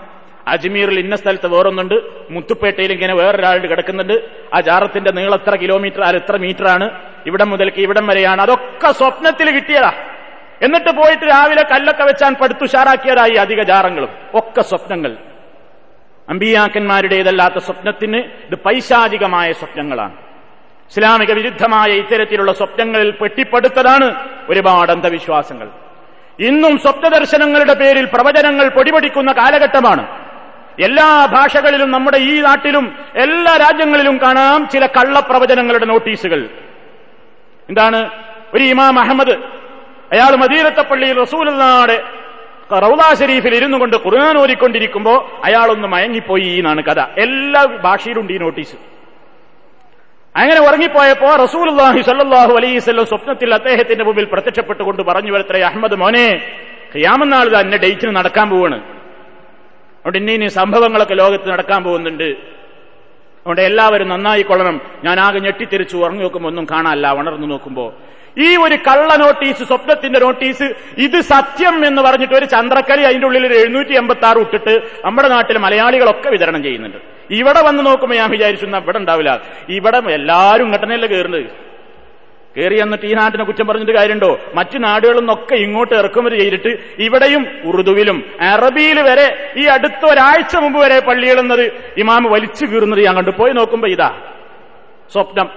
അജ്മീറിൽ 0.48 1.00
ഇന്ന 1.00 1.16
സ്ഥലത്ത് 1.16 1.46
വേറൊന്നുണ്ട്. 1.46 1.94
മുത്തുപ്പേട്ടയിൽ 2.30 2.92
ഇങ്ങനെ 2.92 3.14
വേറൊരാൾ 3.14 3.58
കിടക്കുന്നുണ്ട്. 3.58 4.30
ആ 4.54 4.60
ജാറത്തിന്റെ 4.60 5.10
നീളം 5.10 5.34
എത്ര 5.34 5.56
കിലോമീറ്റർ 5.56 6.02
അത് 6.02 6.16
എത്ര 6.16 6.36
മീറ്റർ 6.36 6.68
ആണ് 6.68 6.90
ഇവിടം 7.26 7.50
മുതൽക്ക് 7.50 7.78
ഇവിടം 7.78 8.06
വരെയാണ്. 8.06 8.42
അതൊക്കെ 8.42 8.92
സ്വപ്നത്തിൽ 8.92 9.50
കിട്ടിയതാ. 9.50 9.92
എന്നിട്ട് 10.62 10.90
പോയിട്ട് 10.90 11.22
രാവിലെ 11.22 11.62
കല്ലൊക്കെ 11.62 12.02
വെച്ചാൻ 12.02 12.34
പടുത്തുഷാറാക്കിയതായി 12.34 13.34
അധിക 13.34 13.62
ജാറങ്ങളും. 13.62 14.08
ഒക്കെ 14.34 14.62
സ്വപ്നങ്ങൾ. 14.62 15.16
അമ്പിയാക്കന്മാരുടേതല്ലാത്ത 16.28 17.58
സ്വപ്നത്തിന് 17.58 18.16
ഇത് 18.16 18.54
പൈശാചികമായ 18.54 19.52
സ്വപ്നങ്ങളാണ്. 19.52 20.23
ഇസ്ലാമിക 20.90 21.32
വിരുദ്ധമായ 21.32 21.90
ഇത്തരത്തിലുള്ള 21.90 22.52
സ്വപ്നങ്ങളിൽ 22.52 23.10
പെട്ടിപ്പെടുത്തതാണ് 23.10 24.28
ഒരുപാട് 24.48 24.92
അന്ധവിശ്വാസങ്ങൾ. 24.92 25.68
ഇന്നും 26.40 26.78
സ്വപ്നദർശനങ്ങളുടെ 26.78 27.74
പേരിൽ 27.74 28.04
പ്രവചനങ്ങൾ 28.04 28.68
പൊടിപൊടിക്കുന്ന 28.68 29.32
കാലഘട്ടമാണ്. 29.32 30.24
എല്ലാ 30.84 31.26
ഭാഷകളിലും 31.26 31.90
നമ്മുടെ 31.90 32.16
ഈ 32.16 32.40
നാട്ടിലും 32.40 32.98
എല്ലാ 33.16 33.56
രാജ്യങ്ങളിലും 33.56 34.20
കാണാം 34.22 34.68
ചില 34.68 34.86
കള്ളപ്രവചനങ്ങളുടെ 34.86 35.86
നോട്ടീസുകൾ. 35.86 36.48
എന്താണ്? 37.68 38.10
ഒരു 38.54 38.64
ഇമാം 38.64 38.98
അഹമ്മദ് 38.98 39.36
അയാൾ 40.12 40.36
മദീരത്തപ്പള്ളിയിൽ 40.36 41.14
പള്ളിയിൽ 41.14 41.20
റസൂലുള്ളാടെ 41.20 42.02
റൗദാ 42.72 43.14
ഷെരീഫിൽ 43.14 43.54
ഇരുന്നു 43.54 43.78
കൊണ്ട് 43.78 43.96
ഖുർആൻ 43.96 44.38
ഓരിക്കൊണ്ടിരിക്കുമ്പോൾ 44.38 45.18
അയാളൊന്ന് 45.44 45.88
മയങ്ങിപ്പോയി 45.88 46.58
എന്നാണ് 46.58 46.82
കഥ. 46.82 47.00
എല്ലാ 47.00 47.64
ഭാഷയിലുണ്ട് 47.64 48.32
ഈ 48.32 48.38
നോട്ടീസ്. 48.38 48.93
അങ്ങനെ 50.34 50.60
ഉറങ്ങിപ്പോയപ്പോ 50.66 51.28
റസൂലുള്ളാഹി 51.44 52.00
സല്ലാഹു 52.08 52.52
അലൈഹി 52.58 52.76
വസല്ലം 52.80 53.06
സ്വപ്നത്തിൽ 53.10 53.50
അദ്ദേഹത്തിന്റെ 53.58 54.04
മുമ്പിൽ 54.08 54.26
പ്രത്യക്ഷപ്പെട്ടുകൊണ്ട് 54.32 55.02
പറഞ്ഞു 55.10 55.32
വരത്രേ 55.34 55.60
അഹമ്മദ് 55.68 55.96
മോനെ 56.02 56.26
ഖിയാമനാൾ 56.94 57.46
തന്നെ 57.54 57.76
ഡേറ്റിന് 57.84 58.12
നടക്കാൻ 58.18 58.46
പോവാണ്. 58.50 58.78
അതുകൊണ്ട് 59.98 60.18
ഇനി 60.22 60.32
ഇനി 60.38 60.48
സംഭവങ്ങളൊക്കെ 60.60 61.14
ലോകത്ത് 61.22 61.46
നടക്കാൻ 61.54 61.80
പോകുന്നുണ്ട്. 61.86 62.28
അതുകൊണ്ട് 63.42 63.62
എല്ലാവരും 63.70 64.08
നന്നായി 64.14 64.42
കൊള്ളണം 64.50 64.76
ഞാൻ 65.06 65.16
ആകെ 65.26 65.40
ഞെട്ടിത്തിരിച്ചു 65.46 65.96
ഉറങ്ങി 66.04 66.22
നോക്കുമ്പോൾ 66.24 66.50
ഒന്നും 66.52 66.66
കാണാനല്ല. 66.72 67.06
ഉണർന്നു 67.20 67.46
നോക്കുമ്പോ 67.54 67.86
ഈ 68.36 68.56
ഒരു 68.56 68.76
കള്ള 68.86 69.16
നോട്ടീസ് 69.16 69.64
സ്വപ്നത്തിന്റെ 69.64 70.20
നോട്ടീസ് 70.20 70.66
ഇത് 70.98 71.20
സത്യം 71.20 71.86
എന്ന് 71.86 72.02
പറഞ്ഞിട്ട് 72.02 72.34
ഒരു 72.34 72.44
ചന്ദ്രക്കലി 72.44 73.02
അതിന്റെ 73.02 73.26
ഉള്ളിൽ 73.26 73.46
ഒരു 73.46 73.54
എഴുന്നൂറ്റി 73.54 73.94
എൺപത്തി 73.94 74.26
ആറ് 74.26 74.38
ഇട്ടിട്ട് 74.38 74.74
നമ്മുടെ 75.04 75.28
നാട്ടിൽ 75.28 75.58
മലയാളികളൊക്കെ 75.58 76.28
വിതരണം 76.30 76.62
ചെയ്യുന്നുണ്ട്. 76.62 76.98
ഇവിടെ 77.30 77.60
വന്ന് 77.62 77.86
നോക്കുമ്പോൾ 77.86 78.16
ഞാൻ 78.16 78.30
വിചാരിച്ചു 78.30 78.66
ഇവിടെ 78.66 78.98
ഉണ്ടാവില്ല. 78.98 79.42
ഇവിടെ 79.68 80.00
എല്ലാവരും 80.18 80.64
ഇങ്ങോട്ടനെയല്ലേ 80.64 81.08
കയറുന്നത് 81.08 81.46
കയറി 82.56 82.76
എന്നിട്ട് 82.80 83.06
ഈ 83.06 83.12
നാട്ടിനെ 83.12 83.44
കുറ്റം 83.44 83.66
പറഞ്ഞിട്ട് 83.66 83.92
കാര്യമുണ്ടോ? 83.92 84.38
മറ്റു 84.54 84.78
നാടുകളിൽ 84.78 85.18
നിന്നൊക്കെ 85.18 85.54
ഇങ്ങോട്ട് 85.54 85.94
ഇറക്കുമതി 85.94 86.36
ചെയ്തിട്ട് 86.40 86.78
ഇവിടെയും 86.98 87.46
ഉറുദുവിലും 87.64 88.18
അറബിയിൽ 88.40 89.00
വരെ 89.00 89.52
ഈ 89.56 89.64
അടുത്ത 89.66 90.02
ഒരാഴ്ച 90.10 90.56
മുമ്പ് 90.56 90.78
വരെ 90.78 90.98
പള്ളികളെന്നത് 90.98 91.64
ഇമാമ് 91.96 92.28
വലിച്ചു 92.34 92.66
കീറുന്നത് 92.66 93.00
ഞാൻ 93.06 93.16
കണ്ടു. 93.16 93.30
പോയി 93.30 93.52
നോക്കുമ്പോ 93.52 93.88
ഇതാ 93.88 94.10
സ്വപ്നം. 95.12 95.48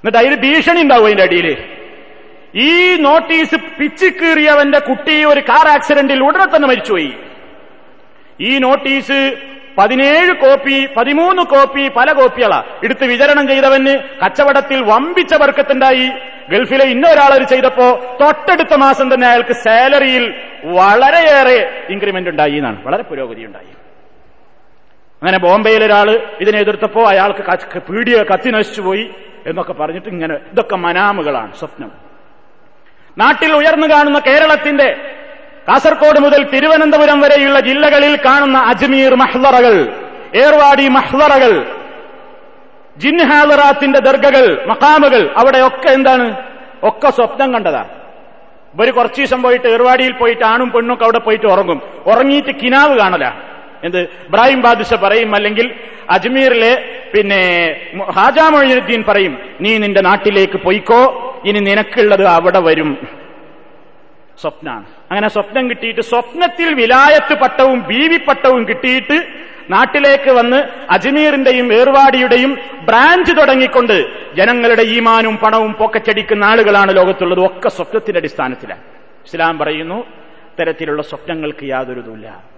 എന്നിട്ട് 0.00 0.18
അതിൽ 0.18 0.34
ഭീഷണി 0.40 0.80
ഉണ്ടാവും 0.82 1.06
അതിന്റെ 1.06 1.22
അടിയിൽ 1.22 1.48
ഈ 2.54 2.96
നോട്ടീസ് 2.96 3.56
പിച്ചിക്കീറിയവന്റെ 3.78 4.78
കുട്ടി 4.78 5.24
ഒരു 5.24 5.40
കാർ 5.40 5.68
ആക്സിഡന്റിൽ 5.68 6.24
ഉടനെ 6.24 6.44
തന്നെ 6.44 6.68
മരിച്ചുപോയി. 6.68 7.12
ഈ 8.40 8.58
നോട്ടീസ് 8.58 9.36
പതിനേഴ് 9.78 10.32
കോപ്പി 10.32 10.86
പതിമൂന്ന് 10.96 11.42
കോപ്പി 11.42 11.88
പല 11.88 12.12
കോപ്പികളാ. 12.12 12.62
എടുത്ത് 12.84 13.04
വിതരണം 13.04 13.48
ചെയ്തവന് 13.48 13.98
കച്ചവടത്തിൽ 14.24 14.82
വമ്പിച്ച 14.82 15.34
വർക്കത്തുണ്ടായി. 15.34 16.12
ഗൾഫിലെ 16.50 16.84
ഇന്നൊരാളത് 16.84 17.42
ചെയ്തപ്പോ 17.42 18.16
തൊട്ടടുത്ത 18.20 18.74
മാസം 18.74 19.14
തന്നെ 19.14 19.26
അയാൾക്ക് 19.26 19.52
സാലറിയിൽ 19.52 20.34
വളരെയേറെ 20.64 21.86
ഇൻക്രിമെന്റ് 21.90 22.30
ഉണ്ടായി 22.30 22.52
എന്നാണ്. 22.52 22.84
വളരെ 22.84 23.02
പുരോഗതി 23.02 23.44
ഉണ്ടായി. 23.44 23.72
അങ്ങനെ 25.22 25.38
ബോംബെയിൽ 25.38 25.84
ഒരാൾ 25.84 26.28
ഇതിനെ 26.40 26.58
എതിർത്തപ്പോ 26.58 27.04
അയാൾക്ക് 27.04 27.78
പീഡിയ 27.78 28.22
കത്തി 28.22 28.50
നശിച്ചുപോയി 28.50 29.10
എന്നൊക്കെ 29.46 29.72
പറഞ്ഞിട്ട് 29.72 30.08
ഇങ്ങനെ 30.08 30.34
ഇതൊക്കെ 30.34 30.76
മനാമുകളാണ് 30.76 31.54
സ്വപ്നം. 31.54 32.11
നാട്ടിൽ 33.18 33.52
ഉയർന്നു 33.52 33.86
കാണുന്ന 33.86 34.18
കേരളത്തിന്റെ 34.18 34.96
കാസർകോട് 35.68 36.20
മുതൽ 36.20 36.44
തിരുവനന്തപുരം 36.44 37.20
വരെയുള്ള 37.20 37.60
ജില്ലകളിൽ 37.60 38.16
കാണുന്ന 38.16 38.58
അജ്മീർ 38.58 39.14
മഹ്ലറകൾ 39.14 39.88
ഏർവാടി 40.34 40.88
മഹ്ലറകൾ 40.88 41.66
ജിൻഹാലറാത്തിന്റെ 42.98 43.98
ദർഗകൾ 43.98 44.66
മക്കാമുകൾ 44.66 45.30
അവിടെയൊക്കെ 45.36 45.88
എന്താണ്? 45.88 46.36
ഒക്കെ 46.82 47.10
സ്വപ്നം 47.10 47.54
കണ്ടതാ. 47.54 47.84
ഇവർ 48.74 48.90
കുറച്ച് 48.90 49.20
ദിവസം 49.20 49.42
പോയിട്ട് 49.42 49.66
ഏർവാടിയിൽ 49.66 50.12
പോയിട്ട് 50.12 50.44
ആണും 50.44 50.70
പെണ്ണും 50.70 50.98
അവിടെ 51.02 51.18
പോയിട്ട് 51.18 51.46
ഉറങ്ങും. 51.46 51.82
ഉറങ്ങിയിട്ട് 52.06 52.60
കിനാവ് 52.60 52.98
കാണല. 52.98 53.32
എന്ത്? 53.84 53.98
ഇബ്രാഹിം 53.98 54.60
ബാദുഷ 54.60 54.94
പറയും 54.94 55.34
അല്ലെങ്കിൽ 55.34 55.74
അജ്മീറിലെ 56.10 56.84
പിന്നെ 57.14 57.40
ഹാജാ 58.10 58.48
മൊയ്നുദ്ദീൻ 58.48 59.04
പറയും 59.08 59.38
നീ 59.60 59.78
നിന്റെ 59.78 60.00
നാട്ടിലേക്ക് 60.00 60.56
പൊയ്ക്കോ 60.56 61.28
ഇനി 61.44 61.60
നിനക്കുള്ളത് 61.60 62.24
അവിടെ 62.24 62.58
വരും. 62.58 62.90
സ്വപ്നാണ്. 64.40 64.84
അങ്ങനെ 65.10 65.28
സ്വപ്നം 65.28 65.70
കിട്ടിയിട്ട് 65.70 66.00
സ്വപ്നത്തിൽ 66.00 66.74
വിലായത്ത് 66.74 67.34
പട്ടവും 67.40 67.80
ബീവി 67.80 68.16
പട്ടവും 68.16 68.68
കിട്ടിയിട്ട് 68.68 69.26
നാട്ടിലേക്ക് 69.70 70.30
വന്ന് 70.30 70.56
അജ്മീറിന്റെയും 70.90 71.72
ഏർവാടിയുടെയും 71.72 72.58
ബ്രാഞ്ച് 72.82 73.32
തുടങ്ങിക്കൊണ്ട് 73.32 74.06
ജനങ്ങളുടെ 74.34 74.82
ഈമാനും 74.82 75.36
പണവും 75.36 75.72
പൊക്കച്ചടിക്കുന്ന 75.72 76.44
ആളുകളാണ് 76.44 76.96
ലോകത്തുള്ളത്. 76.96 77.46
ഒക്കെ 77.46 77.68
സ്വപ്നത്തിന്റെ 77.68 78.18
അടിസ്ഥാനത്തിലാണ്. 78.18 78.80
ഇസ്ലാം 79.26 79.58
പറയുന്നു 79.58 80.06
തരത്തിലുള്ള 80.60 81.02
സ്വപ്നങ്ങൾക്ക് 81.02 81.64
യാതൊരുതുമില്ല 81.64 82.51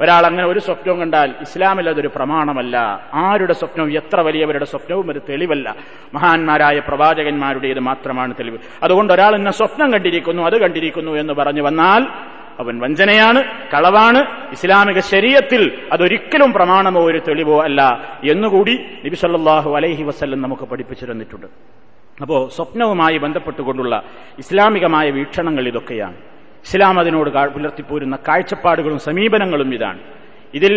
ഒരാൾ 0.00 0.26
അങ്ങനെ 0.26 0.46
ഒരു 0.46 0.58
സ്വപ്നവും 0.58 1.00
കണ്ടാൽ 1.00 1.34
ഇസ്ലാമിൽ 1.40 1.88
അതൊരു 1.88 2.10
പ്രമാണമല്ല. 2.16 2.76
ആരുടെ 3.14 3.52
സ്വപ്നവും 3.52 3.92
എത്ര 3.92 4.20
വലിയവരുടെ 4.20 4.64
സ്വപ്നവും 4.64 5.10
ഒരു 5.10 5.20
തെളിവല്ല. 5.28 5.76
മഹാന്മാരായ 6.14 6.78
പ്രവാചകന്മാരുടേത് 6.78 7.78
മാത്രമാണ് 7.78 8.34
തെളിവ്. 8.34 8.58
അതുകൊണ്ട് 8.82 9.12
ഒരാൾ 9.12 9.34
ഇന്ന 9.34 9.50
സ്വപ്നം 9.50 9.92
കണ്ടിരിക്കുന്നു 9.92 10.42
അത് 10.42 10.60
കണ്ടിരിക്കുന്നു 10.60 11.12
എന്ന് 11.12 11.32
പറഞ്ഞു 11.32 11.62
വന്നാൽ 11.62 12.06
അവൻ 12.60 12.78
വഞ്ചനയാണ് 12.78 13.42
കളവാണ്. 13.74 14.50
ഇസ്ലാമിക 14.52 14.98
ശരീരത്തിൽ 14.98 15.78
അതൊരിക്കലും 15.92 16.52
പ്രമാണമോ 16.52 17.04
ഒരു 17.04 17.22
തെളിവോ 17.28 17.62
അല്ല 17.62 18.08
എന്നുകൂടി 18.30 18.86
നബി 19.04 19.14
സല്ലല്ലാഹു 19.14 19.76
അലൈഹി 19.76 20.02
വസ്ല്ലം 20.02 20.42
നമുക്ക് 20.42 20.62
പഠിപ്പിച്ചു 20.62 21.04
തന്നിട്ടുണ്ട്. 21.04 21.46
അപ്പോ 22.22 22.48
സ്വപ്നവുമായി 22.48 23.18
ബന്ധപ്പെട്ടുകൊണ്ടുള്ള 23.18 24.02
ഇസ്ലാമികമായ 24.38 25.10
വീക്ഷണങ്ങൾ 25.10 25.68
ഇതൊക്കെയാണ്. 25.68 26.14
ഇസ്ലാം 26.66 26.96
അതിനോട് 27.00 27.30
പുലർത്തിപ്പോരുന്ന 27.56 28.16
കാഴ്ചപ്പാടുകളും 28.28 28.98
സമീപനങ്ങളും 29.08 29.70
ഇതാണ്. 29.76 30.00
ഇതിൽ 30.54 30.74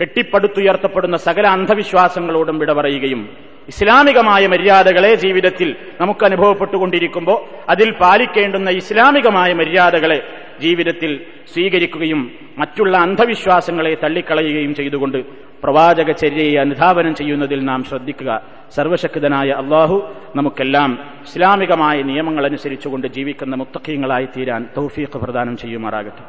കെട്ടിപ്പടുത്തുയർത്തപ്പെടുന്ന 0.00 1.16
സകല 1.26 1.46
അന്ധവിശ്വാസങ്ങളോടും 1.56 2.56
വിട 2.60 2.70
പറയുകയും 2.72 3.22
ഇസ്ലാമികമായ 3.68 4.42
മര്യാദകളെ 4.52 5.10
ജീവിതത്തിൽ 5.24 5.68
നമുക്ക് 6.00 6.24
അനുഭവപ്പെട്ടുകൊണ്ടിരിക്കുമ്പോൾ 6.28 7.38
അതിൽ 7.72 7.88
പാലിക്കേണ്ടുന്ന 8.02 8.70
ഇസ്ലാമികമായ 8.82 9.50
മര്യാദകളെ 9.60 10.18
ജീവിതത്തിൽ 10.60 11.20
സ്വീകരിക്കുകയും 11.54 12.30
മറ്റുള്ള 12.58 12.98
അന്ധവിശ്വാസങ്ങളെ 12.98 13.94
തള്ളിക്കളയുകയും 14.04 14.74
ചെയ്തുകൊണ്ട് 14.74 15.18
പ്രവാചക 15.62 16.10
ചര്യയെ 16.10 16.60
അനുധാവനം 16.60 17.14
ചെയ്യുന്നതിൽ 17.14 17.64
നാം 17.64 17.84
ശ്രദ്ധിക്കുക. 17.84 18.42
സർവശക്തനായ 18.74 19.50
അള്ളാഹു 19.50 19.96
നമുക്കെല്ലാം 20.36 20.98
ഇസ്ലാമികമായ 21.22 22.02
നിയമങ്ങൾ 22.02 22.44
അനുസരിച്ചുകൊണ്ട് 22.46 23.06
ജീവിക്കുന്ന 23.06 23.56
മുത്തഖ്യങ്ങളായി 23.56 24.28
തീരാൻ 24.36 24.66
തൗഫീഖ് 24.76 25.18
പ്രദാനം 25.18 25.56
ചെയ്യുമാറാകട്ടെ. 25.56 26.24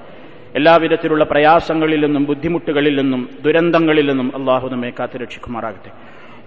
എല്ലാവിധത്തിലുള്ള 0.56 1.24
പ്രയാസങ്ങളിൽ 1.24 2.06
നിന്നും 2.06 2.24
ബുദ്ധിമുട്ടുകളിൽ 2.26 3.02
നിന്നും 3.02 3.30
ദുരന്തങ്ങളിൽ 3.41 4.10
നിന്നും 4.10 4.32
അള്ളാഹു 4.36 4.70
നമ്മെ 4.70 4.94
കാത്തുരക്ഷിക്കുമാറാകട്ടെ. 5.00 5.91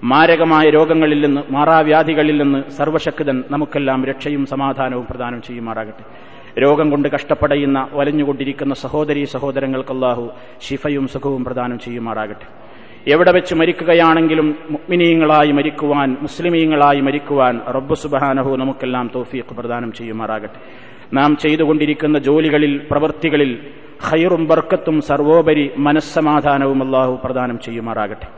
മാരകമായ 0.02 0.70
രോഗങ്ങളിൽ 0.70 1.20
നിന്ന് 1.26 1.40
മാറാവ്യാധികളിൽ 1.50 2.36
നിന്ന് 2.42 2.70
സർവശക്തൻ 2.70 3.44
നമുക്കെല്ലാം 3.50 4.04
രക്ഷയും 4.04 4.46
സമാധാനവും 4.46 5.06
പ്രദാനം 5.10 5.42
ചെയ്യുമാറാകട്ടെ. 5.42 6.33
രോഗം 6.63 6.87
കൊണ്ട് 6.93 7.07
കഷ്ടപ്പെടുന്ന 7.13 7.79
വലഞ്ഞുകൊണ്ടിരിക്കുന്ന 7.97 8.73
സഹോദരി 8.83 9.21
സഹോദരങ്ങൾക്ക് 9.33 9.93
അള്ളാഹു 9.95 10.23
ശിഫയും 10.67 11.05
സുഖവും 11.13 11.43
പ്രദാനം 11.47 11.77
ചെയ്യുമാറാകട്ടെ 11.85 12.47
എവിടെ 13.13 13.31
വെച്ച് 13.31 13.53
മരിക്കുകയാണെങ്കിലും 13.59 14.47
മുഗ്മിനീയങ്ങളായി 14.73 15.51
മരിക്കുവാൻ 15.59 16.09
മുസ്ലിമീങ്ങളായി 16.25 17.01
മരിക്കുവാൻ 17.07 17.55
റബ്ബ് 17.77 17.97
സുബഹാനഹു 18.01 18.51
നമുക്കെല്ലാം 18.61 19.07
തോഫീഖ് 19.13 19.55
പ്രദാനം 19.59 19.91
ചെയ്യുമാറാകട്ടെ 19.99 20.59
നാം 21.17 21.31
ചെയ്തുകൊണ്ടിരിക്കുന്ന 21.43 22.17
ജോലികളിൽ 22.27 22.73
പ്രവൃത്തികളിൽ 22.89 23.51
ഖൈറും 24.07 24.43
ബർക്കത്തും 24.49 24.97
സർവോപരി 25.07 25.65
മനസ്സമാധാനവും 25.87 26.81
അള്ളാഹു 26.85 27.15
പ്രദാനം 27.23 27.59
ചെയ്യുമാറാകട്ടെ 27.65 28.29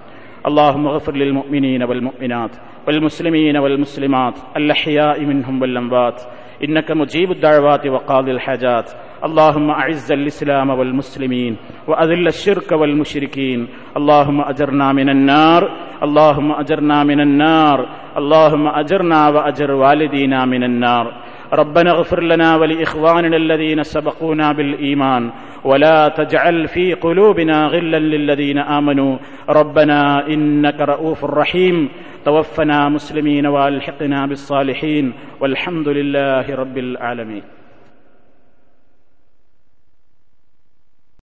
اللهم 0.46 0.86
اغفر 0.88 1.14
للمؤمنين 1.14 1.82
والمؤمنات 1.84 2.54
والمسلمين 2.86 3.56
والمسلمات 3.58 4.36
الأحياء 4.58 5.18
منهم 5.24 5.56
والأموات 5.62 6.18
إنك 6.65 6.91
مجيب 6.91 7.31
الدعوات 7.31 7.87
وقاضي 7.87 8.31
الحاجات. 8.31 8.91
اللهم 9.25 9.71
أعز 9.71 10.13
الإسلام 10.13 10.71
والمسلمين 10.71 11.57
وأذل 11.89 12.27
الشرك 12.27 12.73
والمشركين. 12.73 13.69
اللهم 13.97 14.41
أجرنا 14.41 14.93
من 14.93 15.09
النار. 15.09 15.63
اللهم 16.03 16.53
أجرنا 16.53 17.05
من 17.05 17.21
النار. 17.21 17.89
اللهم 18.17 18.67
أجرنا 18.67 19.29
وأجر 19.29 19.71
والدينا 19.71 20.45
من 20.45 20.63
النار. 20.65 21.13
ربنا 21.53 21.91
اغفر 21.91 22.23
لنا 22.23 22.57
ولإخواننا 22.57 23.37
الذين 23.37 23.83
سبقونا 23.83 24.53
بالإيمان. 24.53 25.33
ولا 25.67 26.09
تجعل 26.09 26.69
في 26.69 26.95
قلوبنا 26.95 27.67
غلا 27.67 27.99
للذين 27.99 28.59
آمنوا. 28.59 29.19
ربنا 29.49 30.27
إنك 30.27 30.81
رؤوف 30.81 31.25
رحيم. 31.25 31.89
توفنا 32.25 32.89
مسلمين 32.89 33.47
وألحقنا 33.47 34.27
بالصالحين. 34.27 35.13
والحمد 35.41 35.89
لله 35.89 36.55
رب 36.55 36.79
العالمين. 36.79 37.43